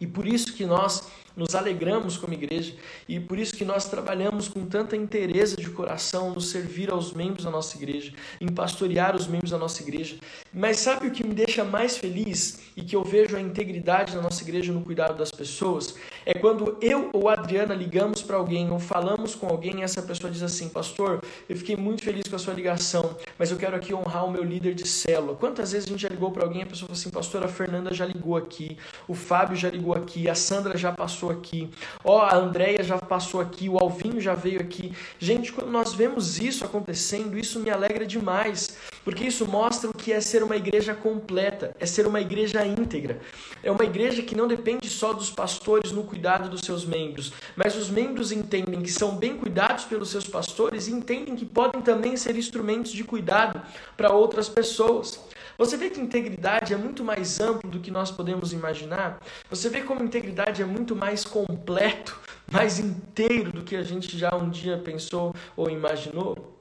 [0.00, 2.74] E por isso que nós nos alegramos como igreja
[3.06, 7.44] e por isso que nós trabalhamos com tanta interesse de coração no servir aos membros
[7.44, 10.16] da nossa igreja, em pastorear os membros da nossa igreja.
[10.52, 14.22] Mas sabe o que me deixa mais feliz e que eu vejo a integridade da
[14.22, 15.94] nossa igreja no cuidado das pessoas?
[16.28, 20.02] É quando eu ou a Adriana ligamos para alguém ou falamos com alguém e essa
[20.02, 23.76] pessoa diz assim: Pastor, eu fiquei muito feliz com a sua ligação, mas eu quero
[23.76, 25.36] aqui honrar o meu líder de célula.
[25.36, 27.48] Quantas vezes a gente já ligou para alguém e a pessoa falou assim: Pastor, a
[27.48, 31.70] Fernanda já ligou aqui, o Fábio já ligou aqui, a Sandra já passou aqui,
[32.02, 34.92] ó, a Andréia já passou aqui, o Alvinho já veio aqui.
[35.20, 40.12] Gente, quando nós vemos isso acontecendo, isso me alegra demais, porque isso mostra o que
[40.12, 43.20] é ser uma igreja completa, é ser uma igreja íntegra.
[43.62, 47.76] É uma igreja que não depende só dos pastores no cuidado dos seus membros, mas
[47.76, 52.16] os membros entendem que são bem cuidados pelos seus pastores e entendem que podem também
[52.16, 53.62] ser instrumentos de cuidado
[53.96, 55.20] para outras pessoas.
[55.56, 59.20] Você vê que integridade é muito mais amplo do que nós podemos imaginar?
[59.48, 62.18] Você vê como integridade é muito mais completo,
[62.50, 66.55] mais inteiro do que a gente já um dia pensou ou imaginou?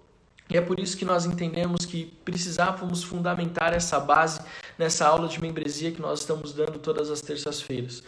[0.50, 4.42] E é por isso que nós entendemos que precisávamos fundamentar essa base
[4.78, 8.04] nessa aula de membresia que nós estamos dando todas as terças-feiras.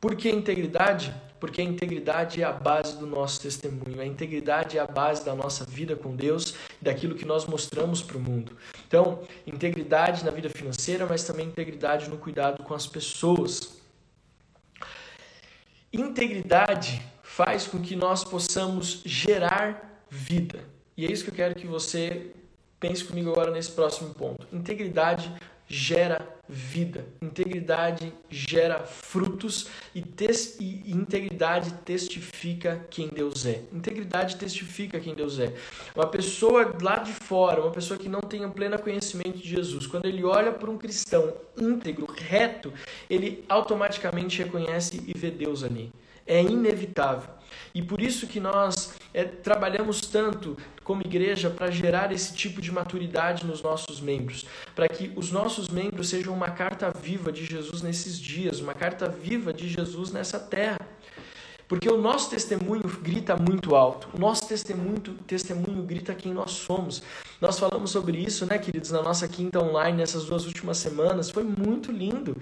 [0.00, 1.14] Por que integridade?
[1.40, 5.34] Porque a integridade é a base do nosso testemunho, a integridade é a base da
[5.34, 8.56] nossa vida com Deus daquilo que nós mostramos para o mundo.
[8.86, 13.78] Então, integridade na vida financeira, mas também integridade no cuidado com as pessoas.
[15.92, 20.73] Integridade faz com que nós possamos gerar vida.
[20.96, 22.30] E é isso que eu quero que você
[22.78, 24.46] pense comigo agora nesse próximo ponto.
[24.52, 25.32] Integridade
[25.66, 27.06] gera vida.
[27.22, 33.62] Integridade gera frutos e, tes, e, integridade testifica quem Deus é.
[33.72, 35.54] Integridade testifica quem Deus é.
[35.94, 40.06] Uma pessoa lá de fora, uma pessoa que não tenha pleno conhecimento de Jesus, quando
[40.06, 42.72] ele olha para um cristão íntegro, reto,
[43.08, 45.90] ele automaticamente reconhece e vê Deus ali.
[46.26, 47.30] É inevitável.
[47.74, 52.70] E por isso que nós é, trabalhamos tanto como igreja para gerar esse tipo de
[52.70, 57.82] maturidade nos nossos membros, para que os nossos membros sejam uma carta viva de Jesus
[57.82, 60.78] nesses dias, uma carta viva de Jesus nessa terra.
[61.68, 64.08] Porque o nosso testemunho grita muito alto.
[64.12, 67.02] O nosso testemunho, testemunho grita quem nós somos.
[67.40, 71.30] Nós falamos sobre isso, né, queridos, na nossa quinta online nessas duas últimas semanas.
[71.30, 72.36] Foi muito lindo.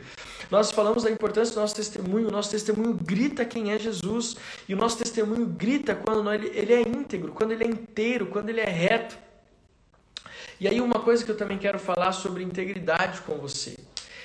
[0.50, 2.28] Nós falamos da importância do nosso testemunho.
[2.28, 4.36] O nosso testemunho grita quem é Jesus.
[4.68, 8.60] E o nosso testemunho grita quando ele, é íntegro, quando ele é inteiro, quando ele
[8.60, 9.16] é reto.
[10.58, 13.76] E aí, uma coisa que eu também quero falar sobre integridade com você.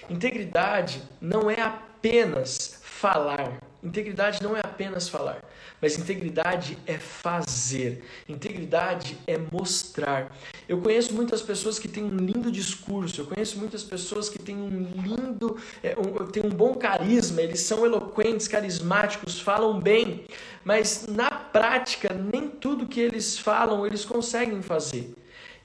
[0.09, 3.59] Integridade não é apenas falar.
[3.83, 5.43] Integridade não é apenas falar,
[5.79, 8.03] mas integridade é fazer.
[8.27, 10.35] Integridade é mostrar.
[10.67, 14.55] Eu conheço muitas pessoas que têm um lindo discurso, eu conheço muitas pessoas que têm
[14.55, 20.25] um lindo, é, um, têm um bom carisma, eles são eloquentes, carismáticos, falam bem,
[20.65, 25.13] mas na prática nem tudo que eles falam eles conseguem fazer.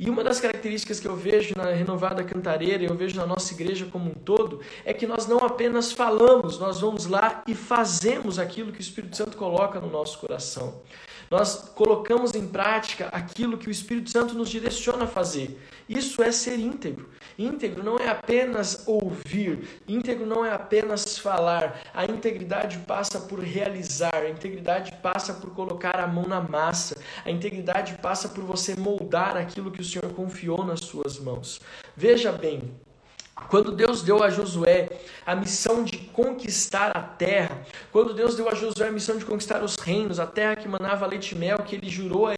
[0.04, 3.86] E uma das características que eu vejo na Renovada Cantareira, eu vejo na nossa igreja
[3.86, 8.72] como um todo, é que nós não apenas falamos, nós vamos lá e fazemos aquilo
[8.72, 10.82] que o Espírito Santo coloca no nosso coração.
[11.30, 15.56] Nós colocamos em prática aquilo que o Espírito Santo nos direciona a fazer.
[15.88, 17.08] Isso é ser íntegro.
[17.38, 21.82] Íntegro não é apenas ouvir, íntegro não é apenas falar.
[21.94, 27.30] A integridade passa por realizar, a integridade passa por colocar a mão na massa, a
[27.30, 31.60] integridade passa por você moldar aquilo que o Senhor confiou nas suas mãos.
[31.96, 32.70] Veja bem,
[33.48, 34.88] quando Deus deu a Josué
[35.24, 39.62] a missão de conquistar a terra, quando Deus deu a Josué a missão de conquistar
[39.62, 42.28] os reinos, a terra que manava leite e mel, que ele jurou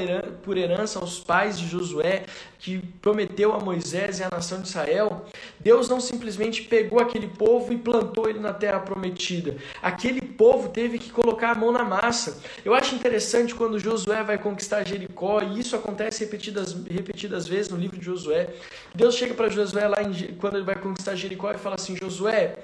[0.43, 2.25] por herança aos pais de Josué,
[2.59, 5.27] que prometeu a Moisés e à nação de Israel,
[5.61, 9.57] Deus não simplesmente pegou aquele povo e plantou ele na terra prometida.
[9.83, 12.41] Aquele povo teve que colocar a mão na massa.
[12.65, 17.77] Eu acho interessante quando Josué vai conquistar Jericó, e isso acontece repetidas, repetidas vezes no
[17.77, 18.49] livro de Josué.
[18.95, 22.57] Deus chega para Josué lá em, quando ele vai conquistar Jericó e fala assim: Josué,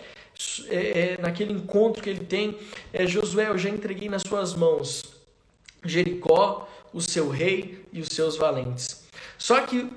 [0.69, 2.59] é, é, naquele encontro que ele tem,
[2.93, 5.03] é, Josué, eu já entreguei nas suas mãos
[5.85, 9.05] Jericó, o seu rei e os seus valentes.
[9.39, 9.89] Só que,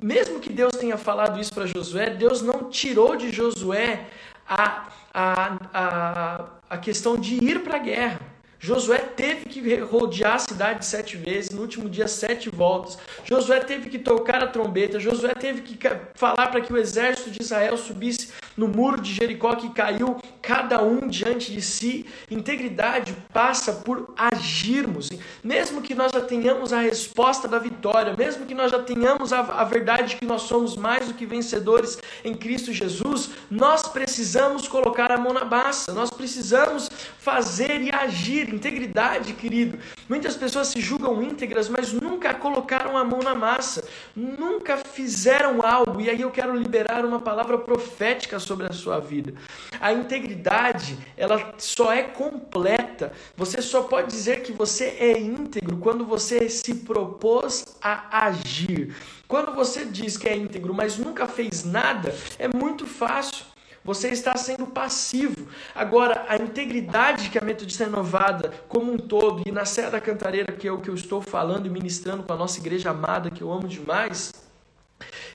[0.00, 4.06] mesmo que Deus tenha falado isso para Josué, Deus não tirou de Josué
[4.48, 8.35] a, a, a, a questão de ir para a guerra.
[8.66, 12.98] Josué teve que rodear a cidade sete vezes, no último dia sete voltas.
[13.24, 15.78] Josué teve que tocar a trombeta, Josué teve que
[16.16, 20.82] falar para que o exército de Israel subisse no muro de Jericó que caiu, cada
[20.82, 22.06] um diante de si.
[22.28, 25.10] Integridade passa por agirmos,
[25.44, 29.40] mesmo que nós já tenhamos a resposta da vitória, mesmo que nós já tenhamos a,
[29.40, 35.12] a verdade que nós somos mais do que vencedores em Cristo Jesus, nós precisamos colocar
[35.12, 38.55] a mão na massa, nós precisamos fazer e agir.
[38.56, 39.78] Integridade, querido.
[40.08, 46.00] Muitas pessoas se julgam íntegras, mas nunca colocaram a mão na massa, nunca fizeram algo.
[46.00, 49.34] E aí eu quero liberar uma palavra profética sobre a sua vida.
[49.78, 53.12] A integridade, ela só é completa.
[53.36, 58.96] Você só pode dizer que você é íntegro quando você se propôs a agir.
[59.28, 63.44] Quando você diz que é íntegro, mas nunca fez nada, é muito fácil.
[63.86, 65.46] Você está sendo passivo.
[65.72, 70.52] Agora, a integridade que a Metodista Renovada, como um todo, e na Serra da Cantareira,
[70.52, 73.42] que é o que eu estou falando e ministrando com a nossa igreja amada, que
[73.42, 74.32] eu amo demais,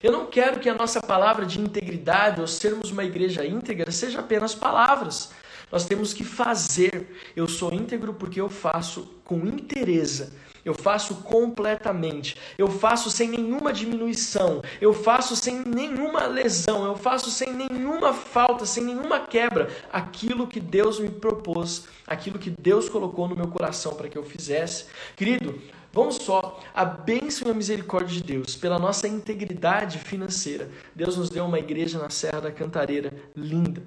[0.03, 4.19] eu não quero que a nossa palavra de integridade ou sermos uma igreja íntegra seja
[4.19, 5.31] apenas palavras.
[5.71, 7.07] Nós temos que fazer.
[7.33, 10.29] Eu sou íntegro porque eu faço com interesse.
[10.63, 12.37] Eu faço completamente.
[12.57, 14.61] Eu faço sem nenhuma diminuição.
[14.79, 16.85] Eu faço sem nenhuma lesão.
[16.85, 19.69] Eu faço sem nenhuma falta, sem nenhuma quebra.
[19.91, 24.23] Aquilo que Deus me propôs, aquilo que Deus colocou no meu coração para que eu
[24.23, 24.85] fizesse.
[25.15, 25.59] Querido,
[25.93, 30.69] Vamos só, a bênção e a misericórdia de Deus, pela nossa integridade financeira.
[30.95, 33.83] Deus nos deu uma igreja na Serra da Cantareira linda.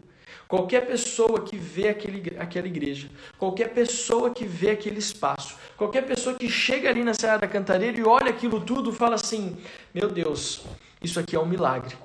[0.49, 6.37] Qualquer pessoa que vê aquele, aquela igreja, qualquer pessoa que vê aquele espaço, qualquer pessoa
[6.37, 9.57] que chega ali na Serra da Cantareira e olha aquilo tudo, fala assim:
[9.93, 10.63] Meu Deus,
[11.03, 11.97] isso aqui é um milagre.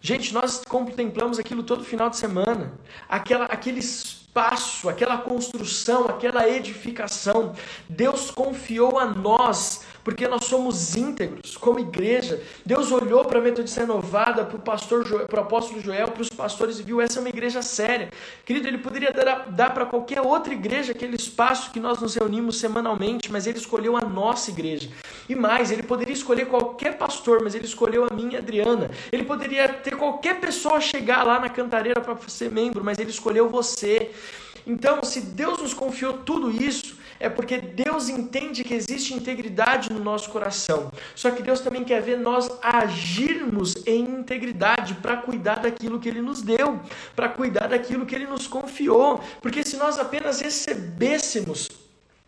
[0.00, 2.72] Gente, nós contemplamos aquilo todo final de semana.
[3.08, 7.54] Aquela, aquele espaço, aquela construção, aquela edificação.
[7.88, 12.40] Deus confiou a nós porque nós somos íntegros como igreja.
[12.64, 16.30] Deus olhou para a Metodista Renovada, para o pastor, para o apóstolo Joel, para os
[16.30, 18.08] pastores e viu essa é uma igreja séria.
[18.42, 22.58] Querido, ele poderia dar, dar para qualquer outra igreja aquele espaço que nós nos reunimos
[22.58, 24.88] semanalmente, mas ele escolheu a nossa igreja.
[25.28, 28.90] E mais, ele poderia escolher qualquer pastor, mas ele escolheu a minha Adriana.
[29.12, 33.50] Ele poderia ter qualquer pessoa chegar lá na cantareira para ser membro, mas ele escolheu
[33.50, 34.10] você.
[34.66, 39.98] Então, se Deus nos confiou tudo isso, é porque Deus entende que existe integridade no
[39.98, 40.92] nosso coração.
[41.14, 46.22] Só que Deus também quer ver nós agirmos em integridade para cuidar daquilo que Ele
[46.22, 46.80] nos deu,
[47.16, 49.20] para cuidar daquilo que Ele nos confiou.
[49.42, 51.68] Porque se nós apenas recebêssemos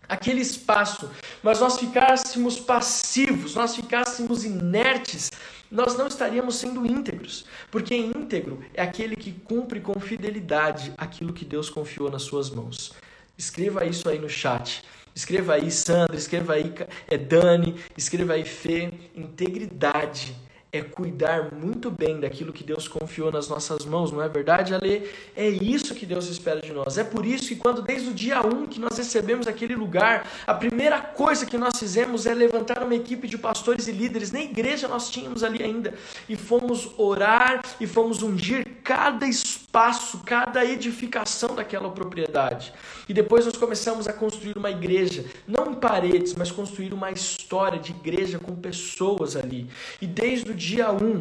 [0.08, 1.08] aquele espaço,
[1.40, 5.30] mas nós ficássemos passivos, nós ficássemos inertes,
[5.70, 11.44] nós não estaríamos sendo íntegros, porque íntegro é aquele que cumpre com fidelidade aquilo que
[11.44, 12.92] Deus confiou nas suas mãos.
[13.40, 14.84] Escreva isso aí no chat.
[15.14, 16.74] Escreva aí, Sandra, escreva aí,
[17.08, 18.92] é Dani, escreva aí, Fê.
[19.16, 20.36] Integridade
[20.72, 25.10] é cuidar muito bem daquilo que Deus confiou nas nossas mãos, não é verdade, Ale?
[25.34, 26.96] É isso que Deus espera de nós.
[26.96, 30.54] É por isso que quando desde o dia 1 que nós recebemos aquele lugar, a
[30.54, 34.86] primeira coisa que nós fizemos é levantar uma equipe de pastores e líderes, nem igreja
[34.86, 35.94] nós tínhamos ali ainda,
[36.28, 42.72] e fomos orar e fomos ungir cada espaço, cada edificação daquela propriedade.
[43.10, 47.76] E depois nós começamos a construir uma igreja, não em paredes, mas construir uma história
[47.76, 49.66] de igreja com pessoas ali.
[50.00, 51.20] E desde o dia 1,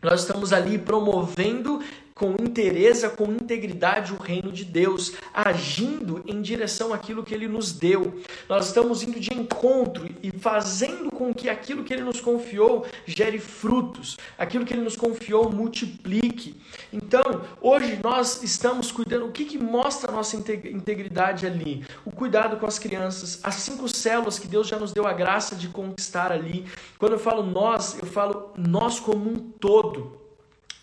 [0.00, 1.82] nós estamos ali promovendo
[2.18, 7.72] com interesse, com integridade o reino de Deus, agindo em direção àquilo que ele nos
[7.72, 8.20] deu.
[8.48, 13.38] Nós estamos indo de encontro e fazendo com que aquilo que ele nos confiou gere
[13.38, 16.56] frutos, aquilo que ele nos confiou multiplique.
[16.92, 17.22] Então,
[17.60, 21.84] hoje nós estamos cuidando, o que, que mostra a nossa integridade ali?
[22.04, 25.54] O cuidado com as crianças, as cinco células que Deus já nos deu a graça
[25.54, 26.64] de conquistar ali.
[26.98, 30.17] Quando eu falo nós, eu falo nós como um todo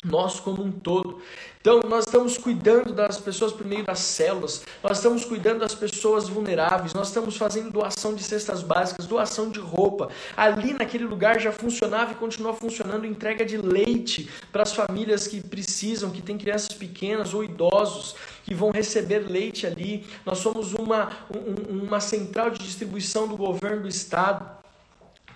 [0.06, 1.20] nós como um todo.
[1.60, 6.30] Então, nós estamos cuidando das pessoas por meio das células, nós estamos cuidando das pessoas
[6.30, 10.10] vulneráveis, nós estamos fazendo doação de cestas básicas, doação de roupa.
[10.38, 15.42] Ali naquele lugar já funcionava e continua funcionando entrega de leite para as famílias que
[15.42, 20.06] precisam, que têm crianças pequenas ou idosos que vão receber leite ali.
[20.24, 24.65] Nós somos uma, um, uma central de distribuição do governo do estado.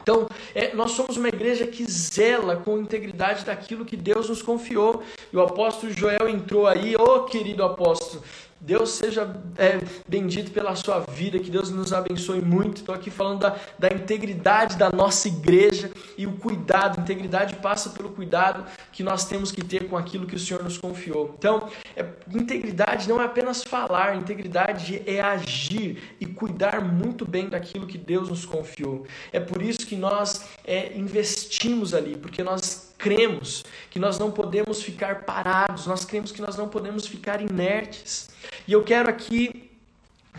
[0.10, 5.04] Então, é, nós somos uma igreja que zela com integridade daquilo que Deus nos confiou.
[5.32, 8.24] E o apóstolo Joel entrou aí, ô oh, querido apóstolo,
[8.60, 12.78] Deus seja é, bendito pela sua vida, que Deus nos abençoe muito.
[12.78, 17.00] Estou aqui falando da, da integridade da nossa igreja e o cuidado.
[17.00, 20.78] Integridade passa pelo cuidado que nós temos que ter com aquilo que o Senhor nos
[20.78, 21.36] confiou.
[21.38, 27.88] Então, é, integridade não é apenas falar, integridade é agir e cuidar muito bem daquilo
[27.88, 29.06] que Deus nos confiou.
[29.32, 34.82] É por isso que nós é, investimos ali, porque nós cremos que nós não podemos
[34.84, 38.30] ficar parados, nós cremos que nós não podemos ficar inertes.
[38.68, 39.70] E eu quero aqui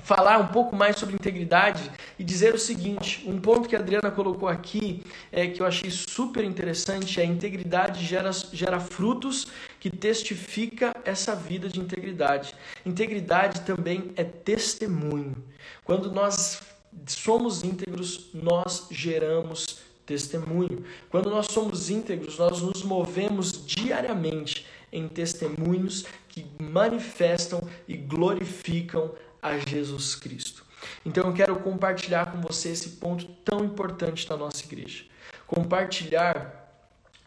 [0.03, 4.11] falar um pouco mais sobre integridade e dizer o seguinte: um ponto que a Adriana
[4.11, 9.49] colocou aqui, é, que eu achei super interessante, é a integridade gera, gera frutos
[9.81, 12.55] que testifica essa vida de integridade.
[12.85, 15.43] Integridade também é testemunho.
[15.83, 16.61] Quando nós
[17.07, 20.85] somos íntegros, nós geramos testemunho.
[21.09, 29.57] Quando nós somos íntegros, nós nos movemos diariamente em testemunhos que manifestam e glorificam a
[29.59, 30.67] Jesus Cristo.
[31.07, 35.05] Então eu quero compartilhar com você esse ponto tão importante da nossa igreja.
[35.47, 36.61] Compartilhar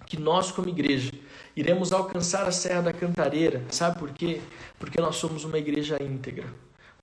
[0.05, 1.11] que nós, como igreja,
[1.55, 3.63] iremos alcançar a Serra da Cantareira.
[3.69, 4.41] Sabe por quê?
[4.79, 6.47] Porque nós somos uma igreja íntegra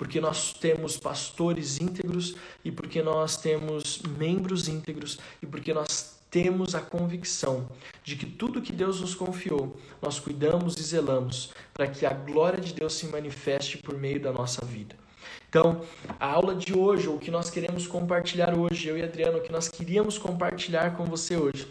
[0.00, 2.34] porque nós temos pastores íntegros
[2.64, 7.68] e porque nós temos membros íntegros e porque nós temos a convicção
[8.02, 12.58] de que tudo que Deus nos confiou, nós cuidamos e zelamos para que a glória
[12.58, 14.96] de Deus se manifeste por meio da nossa vida.
[15.50, 15.82] Então,
[16.18, 19.52] a aula de hoje, o que nós queremos compartilhar hoje, eu e Adriano, o que
[19.52, 21.68] nós queríamos compartilhar com você hoje,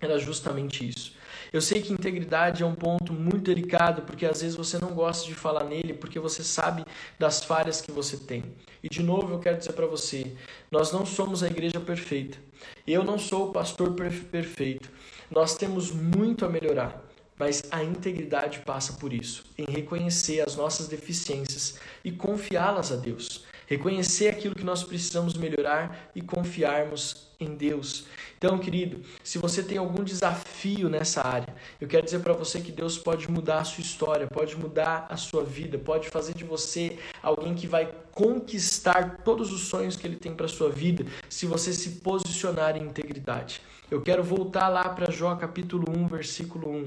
[0.00, 1.17] era justamente isso.
[1.52, 5.26] Eu sei que integridade é um ponto muito delicado, porque às vezes você não gosta
[5.26, 6.84] de falar nele, porque você sabe
[7.18, 8.44] das falhas que você tem.
[8.82, 10.34] E de novo eu quero dizer para você,
[10.70, 12.38] nós não somos a igreja perfeita.
[12.86, 14.90] Eu não sou o pastor perfeito.
[15.30, 17.04] Nós temos muito a melhorar.
[17.38, 23.46] Mas a integridade passa por isso, em reconhecer as nossas deficiências e confiá-las a Deus
[23.68, 28.06] reconhecer aquilo que nós precisamos melhorar e confiarmos em Deus.
[28.36, 32.72] Então, querido, se você tem algum desafio nessa área, eu quero dizer para você que
[32.72, 36.98] Deus pode mudar a sua história, pode mudar a sua vida, pode fazer de você
[37.22, 41.72] alguém que vai conquistar todos os sonhos que ele tem para sua vida, se você
[41.72, 43.60] se posicionar em integridade.
[43.90, 46.86] Eu quero voltar lá para Jó capítulo 1, versículo 1.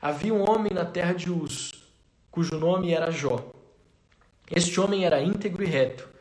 [0.00, 1.72] Havia um homem na terra de Uz,
[2.30, 3.52] cujo nome era Jó.
[4.50, 6.13] Este homem era íntegro e reto,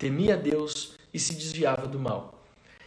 [0.00, 2.42] temia Deus e se desviava do mal.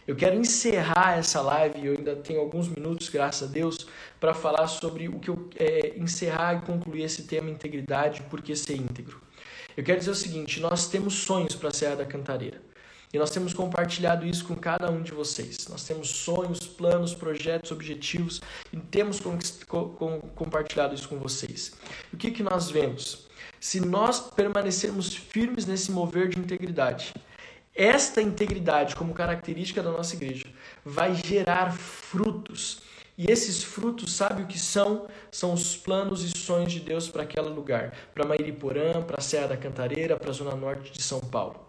[0.06, 3.86] Eu quero encerrar essa live, eu ainda tenho alguns minutos, graças a Deus,
[4.20, 8.54] para falar sobre o que eu é, encerrar e concluir esse tema integridade, por que
[8.54, 9.22] ser íntegro.
[9.76, 12.60] Eu quero dizer o seguinte: nós temos sonhos para a Serra da Cantareira.
[13.12, 15.68] E nós temos compartilhado isso com cada um de vocês.
[15.68, 18.42] Nós temos sonhos, planos, projetos, objetivos
[18.72, 19.22] e temos
[20.34, 21.72] compartilhado isso com vocês.
[22.12, 23.23] o que, que nós vemos?
[23.64, 27.14] Se nós permanecermos firmes nesse mover de integridade.
[27.74, 30.44] Esta integridade, como característica da nossa igreja,
[30.84, 32.82] vai gerar frutos.
[33.16, 35.06] E esses frutos, sabe o que são?
[35.30, 39.46] São os planos e sonhos de Deus para aquele lugar, para Mairiporã, para a Serra
[39.46, 41.63] da Cantareira, para a Zona Norte de São Paulo.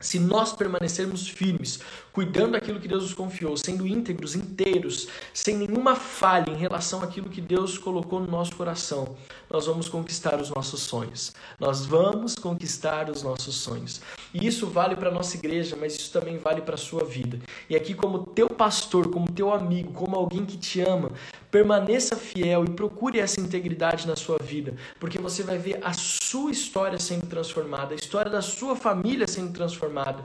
[0.00, 1.80] Se nós permanecermos firmes,
[2.12, 7.28] cuidando daquilo que Deus nos confiou, sendo íntegros, inteiros, sem nenhuma falha em relação àquilo
[7.28, 9.16] que Deus colocou no nosso coração,
[9.50, 11.32] nós vamos conquistar os nossos sonhos.
[11.58, 14.00] Nós vamos conquistar os nossos sonhos.
[14.34, 17.38] E isso vale para a nossa igreja, mas isso também vale para a sua vida.
[17.68, 21.12] E aqui, como teu pastor, como teu amigo, como alguém que te ama,
[21.50, 26.50] permaneça fiel e procure essa integridade na sua vida, porque você vai ver a sua
[26.50, 30.24] história sendo transformada, a história da sua família sendo transformada.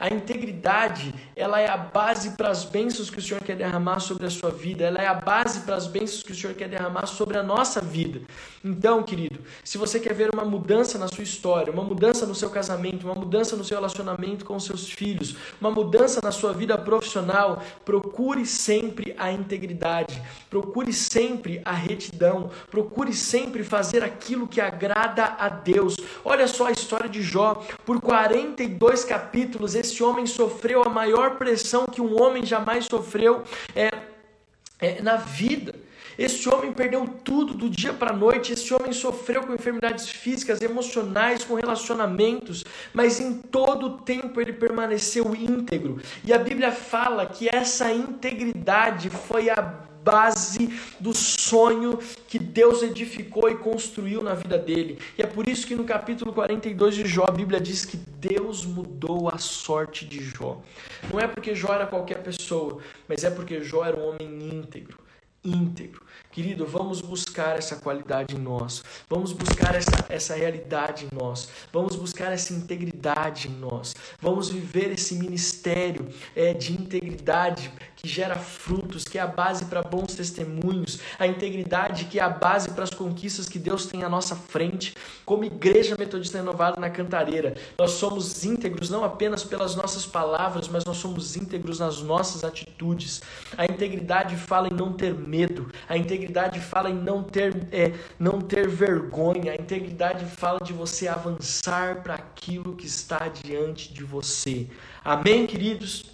[0.00, 4.26] A integridade, ela é a base para as bênçãos que o Senhor quer derramar sobre
[4.26, 7.06] a sua vida, ela é a base para as bênçãos que o Senhor quer derramar
[7.06, 8.20] sobre a nossa vida.
[8.64, 12.50] Então, querido, se você quer ver uma mudança na sua história, uma mudança no seu
[12.50, 17.62] casamento, uma mudança no seu relacionamento com seus filhos, uma mudança na sua vida profissional,
[17.84, 20.22] procure sempre a integridade.
[20.50, 25.96] Procure procure sempre a retidão, procure sempre fazer aquilo que agrada a Deus.
[26.24, 31.86] Olha só a história de Jó, por 42 capítulos, esse homem sofreu a maior pressão
[31.86, 33.90] que um homem jamais sofreu é,
[34.80, 35.74] é, na vida.
[36.18, 38.52] Este homem perdeu tudo do dia para a noite.
[38.52, 44.52] Este homem sofreu com enfermidades físicas, emocionais, com relacionamentos, mas em todo o tempo ele
[44.52, 46.00] permaneceu íntegro.
[46.24, 50.68] E a Bíblia fala que essa integridade foi a base
[51.00, 51.98] do sonho
[52.28, 54.98] que Deus edificou e construiu na vida dele.
[55.16, 58.66] E é por isso que no capítulo 42 de Jó, a Bíblia diz que Deus
[58.66, 60.60] mudou a sorte de Jó.
[61.10, 64.98] Não é porque Jó era qualquer pessoa, mas é porque Jó era um homem íntegro.
[65.42, 66.03] íntegro.
[66.34, 71.94] Querido, vamos buscar essa qualidade em nós, vamos buscar essa, essa realidade em nós, vamos
[71.94, 77.70] buscar essa integridade em nós, vamos viver esse ministério é, de integridade
[78.04, 82.28] que gera frutos, que é a base para bons testemunhos, a integridade que é a
[82.28, 84.92] base para as conquistas que Deus tem à nossa frente.
[85.24, 90.84] Como Igreja Metodista Renovada na Cantareira, nós somos íntegros não apenas pelas nossas palavras, mas
[90.84, 93.22] nós somos íntegros nas nossas atitudes.
[93.56, 98.38] A integridade fala em não ter medo, a integridade fala em não ter, é, não
[98.38, 99.52] ter vergonha.
[99.52, 104.68] A integridade fala de você avançar para aquilo que está diante de você.
[105.02, 106.13] Amém, queridos?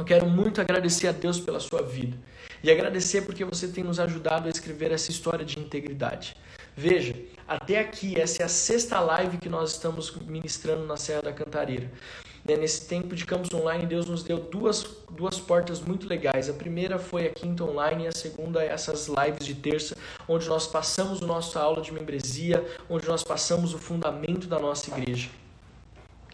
[0.00, 2.16] Eu quero muito agradecer a Deus pela sua vida
[2.62, 6.34] e agradecer porque você tem nos ajudado a escrever essa história de integridade.
[6.74, 7.14] Veja,
[7.46, 11.92] até aqui, essa é a sexta live que nós estamos ministrando na Serra da Cantareira.
[12.42, 16.48] Né, nesse tempo de campus online, Deus nos deu duas, duas portas muito legais.
[16.48, 19.94] A primeira foi a quinta online e a segunda é essas lives de terça,
[20.26, 24.90] onde nós passamos a nossa aula de membresia, onde nós passamos o fundamento da nossa
[24.96, 25.28] igreja.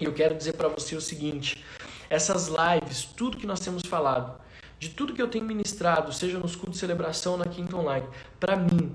[0.01, 1.65] E eu quero dizer para você o seguinte:
[2.09, 4.41] essas lives, tudo que nós temos falado,
[4.79, 8.07] de tudo que eu tenho ministrado, seja nos cultos de celebração na quinta online,
[8.39, 8.95] para mim,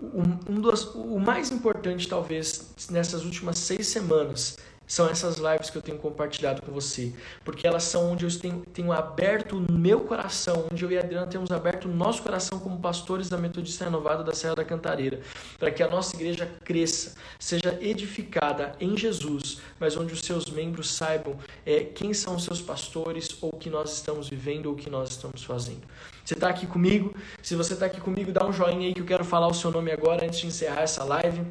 [0.00, 5.76] um, um dos, o mais importante talvez nessas últimas seis semanas são essas lives que
[5.76, 7.12] eu tenho compartilhado com você,
[7.44, 11.00] porque elas são onde eu tenho, tenho aberto o meu coração, onde eu e a
[11.00, 15.20] Adriana temos aberto o nosso coração como pastores da Metodista Renovada da Serra da Cantareira,
[15.58, 20.90] para que a nossa igreja cresça, seja edificada em Jesus, mas onde os seus membros
[20.90, 24.76] saibam é, quem são os seus pastores, ou o que nós estamos vivendo, ou o
[24.76, 25.82] que nós estamos fazendo.
[26.24, 27.14] Você está aqui comigo?
[27.42, 29.70] Se você está aqui comigo, dá um joinha aí que eu quero falar o seu
[29.70, 31.44] nome agora antes de encerrar essa live.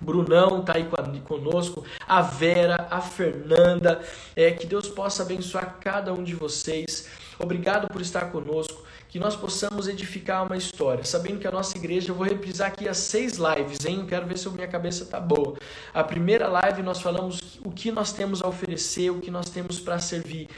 [0.00, 0.88] Brunão está aí
[1.24, 4.00] conosco, a Vera, a Fernanda,
[4.34, 7.08] é, que Deus possa abençoar cada um de vocês.
[7.38, 12.10] Obrigado por estar conosco, que nós possamos edificar uma história, sabendo que a nossa igreja,
[12.10, 14.00] eu vou reprisar aqui as seis lives, hein?
[14.00, 15.56] Eu quero ver se a minha cabeça está boa.
[15.92, 19.80] A primeira live nós falamos o que nós temos a oferecer, o que nós temos
[19.80, 20.48] para servir.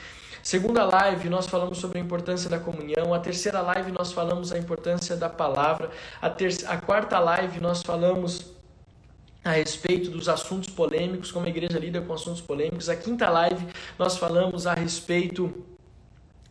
[0.42, 3.12] Segunda live, nós falamos sobre a importância da comunhão.
[3.12, 5.90] A terceira live, nós falamos a importância da palavra.
[6.22, 8.57] A, terça, a quarta live, nós falamos
[9.44, 12.88] a respeito dos assuntos polêmicos, como a igreja lida com assuntos polêmicos.
[12.88, 13.66] A quinta live
[13.98, 15.52] nós falamos a respeito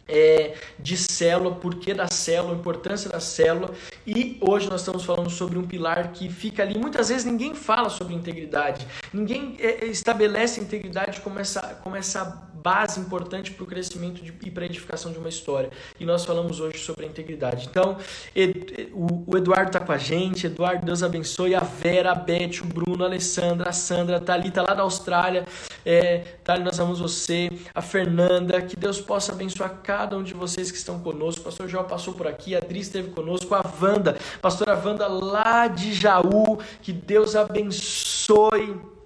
[0.07, 3.73] é, de célula, porquê da célula, a importância da célula.
[4.05, 6.77] E hoje nós estamos falando sobre um pilar que fica ali.
[6.77, 12.99] Muitas vezes ninguém fala sobre integridade, ninguém é, estabelece integridade como essa, como essa base
[12.99, 15.69] importante para o crescimento de, e para a edificação de uma história.
[15.97, 17.65] E nós falamos hoje sobre a integridade.
[17.71, 17.95] Então,
[18.35, 20.47] ed, o, o, Eduardo está com a gente.
[20.47, 21.55] Eduardo, Deus abençoe.
[21.55, 25.45] A Vera, a Beth, o Bruno, a Alessandra, a Sandra, a Thalita lá da Austrália.
[25.85, 26.25] É,
[26.61, 27.49] nós amamos você.
[27.73, 31.39] A Fernanda, que Deus possa abençoar cada um de vocês que estão conosco.
[31.39, 35.67] O pastor João passou por aqui, a Adri esteve conosco, a Wanda, pastora Wanda lá
[35.67, 36.59] de Jaú.
[36.81, 38.96] Que Deus abençoe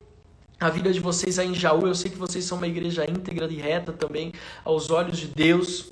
[0.62, 1.88] a vida de vocês aí em Jaú.
[1.88, 4.32] Eu sei que vocês são uma igreja íntegra e reta também
[4.64, 5.92] aos olhos de Deus.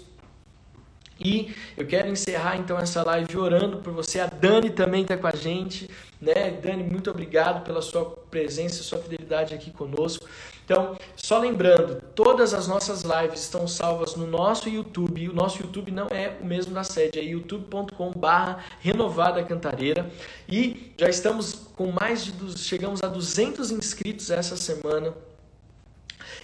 [1.19, 4.19] E eu quero encerrar então essa live orando por você.
[4.19, 5.89] A Dani também está com a gente,
[6.21, 6.51] né?
[6.51, 10.25] Dani, muito obrigado pela sua presença, sua fidelidade aqui conosco.
[10.69, 15.27] Então, só lembrando, todas as nossas lives estão salvas no nosso YouTube.
[15.27, 20.11] O nosso YouTube não é o mesmo da sede, é youtube.com/barra renovada cantareira.
[20.47, 25.11] E já estamos com mais de chegamos a 200 inscritos essa semana.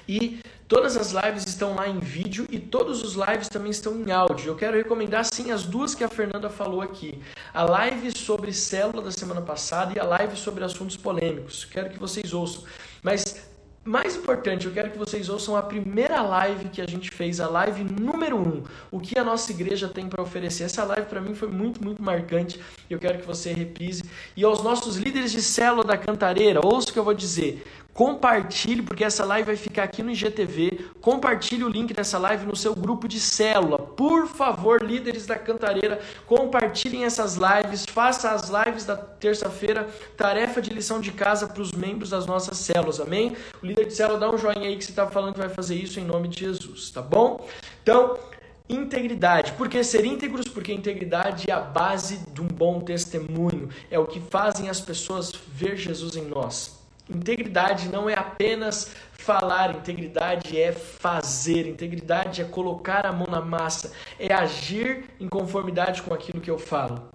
[0.09, 4.11] E todas as lives estão lá em vídeo e todos os lives também estão em
[4.11, 4.47] áudio.
[4.47, 7.21] Eu quero recomendar sim as duas que a Fernanda falou aqui.
[7.53, 11.63] A live sobre célula da semana passada e a live sobre assuntos polêmicos.
[11.63, 12.63] Quero que vocês ouçam.
[13.03, 13.53] Mas
[13.86, 17.47] mais importante, eu quero que vocês ouçam a primeira live que a gente fez, a
[17.47, 20.63] live número 1, um, o que a nossa igreja tem para oferecer.
[20.63, 22.59] Essa live para mim foi muito, muito marcante.
[22.89, 24.03] Eu quero que você reprise.
[24.36, 27.63] E aos nossos líderes de célula da Cantareira, ouça o que eu vou dizer.
[27.95, 30.85] Compartilhe, porque essa live vai ficar aqui no IGTV.
[30.99, 33.77] Compartilhe o link dessa live no seu grupo de célula.
[33.79, 37.85] Por favor, líderes da Cantareira, compartilhem essas lives.
[37.85, 39.87] Faça as lives da terça-feira,
[40.17, 42.99] tarefa de lição de casa para os membros das nossas células.
[42.99, 43.33] Amém?
[43.63, 45.75] O líder de célula, dá um joinha aí que você está falando que vai fazer
[45.75, 47.47] isso em nome de Jesus, tá bom?
[47.81, 48.19] Então,
[48.67, 49.51] Integridade.
[49.51, 50.47] Por que ser íntegros?
[50.47, 53.69] Porque integridade é a base de um bom testemunho.
[53.91, 56.84] É o que fazem as pessoas ver Jesus em nós.
[57.10, 63.91] Integridade não é apenas falar, integridade é fazer, integridade é colocar a mão na massa,
[64.20, 67.10] é agir em conformidade com aquilo que eu falo.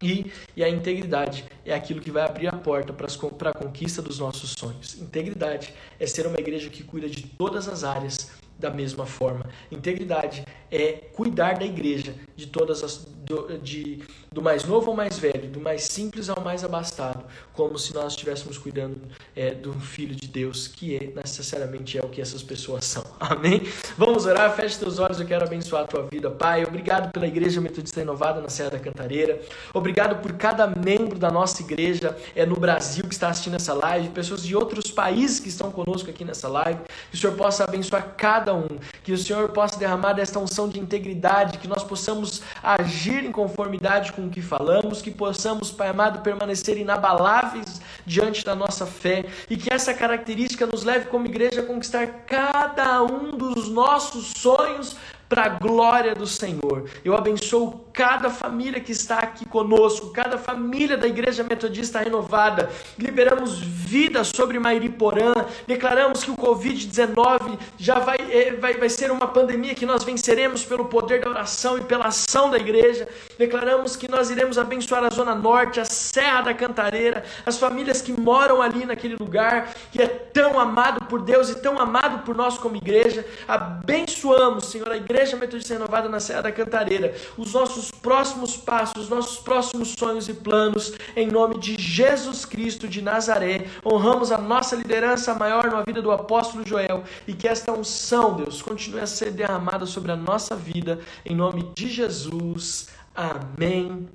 [0.00, 4.18] E, e a integridade é aquilo que vai abrir a porta para a conquista dos
[4.18, 4.96] nossos sonhos.
[5.00, 9.46] Integridade é ser uma igreja que cuida de todas as áreas da mesma forma.
[9.70, 14.00] Integridade é cuidar da igreja de todas as, do, de,
[14.32, 18.14] do mais novo ao mais velho, do mais simples ao mais abastado, como se nós
[18.14, 18.96] estivéssemos cuidando
[19.36, 23.04] é, um filho de Deus, que é, necessariamente é o que essas pessoas são.
[23.20, 23.62] Amém?
[23.96, 26.30] Vamos orar, feche teus olhos, eu quero abençoar a tua vida.
[26.30, 29.40] Pai, obrigado pela Igreja Metodista Renovada na Serra da Cantareira,
[29.74, 34.08] obrigado por cada membro da nossa igreja é, no Brasil que está assistindo essa live,
[34.08, 38.14] pessoas de outros países que estão conosco aqui nessa live, que o Senhor possa abençoar
[38.16, 38.68] cada um,
[39.02, 44.12] que o Senhor possa derramar desta unção de integridade, que nós possamos agir em conformidade
[44.12, 49.56] com o que falamos, que possamos, Pai amado, permanecer inabaláveis diante da nossa fé e
[49.56, 54.96] que essa característica nos leve como igreja a conquistar cada um dos nossos sonhos
[55.28, 56.88] para a glória do Senhor.
[57.04, 62.70] Eu abençoo cada família que está aqui conosco, cada família da Igreja Metodista Renovada.
[62.96, 65.34] Liberamos vida sobre Mairiporã,
[65.66, 70.64] declaramos que o Covid-19 já vai, é, vai, vai ser uma pandemia que nós venceremos
[70.64, 73.08] pelo poder da oração e pela ação da igreja.
[73.36, 78.12] Declaramos que nós iremos abençoar a Zona Norte, a Serra da Cantareira, as famílias que
[78.12, 82.58] moram ali naquele lugar que é tão amado por Deus e tão amado por nós
[82.58, 83.26] como igreja.
[83.48, 89.08] Abençoamos, Senhor, a Igreja Metodista Renovada na Serra da Cantareira, os nossos próximos passos, os
[89.08, 93.66] nossos próximos sonhos e planos, em nome de Jesus Cristo de Nazaré.
[93.84, 98.62] Honramos a nossa liderança maior na vida do apóstolo Joel e que esta unção, Deus,
[98.62, 102.88] continue a ser derramada sobre a nossa vida, em nome de Jesus.
[103.14, 104.08] Amém.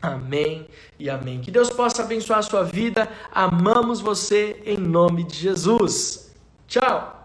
[0.00, 1.40] Amém e amém.
[1.40, 3.08] Que Deus possa abençoar a sua vida.
[3.32, 6.32] Amamos você em nome de Jesus.
[6.68, 7.17] Tchau.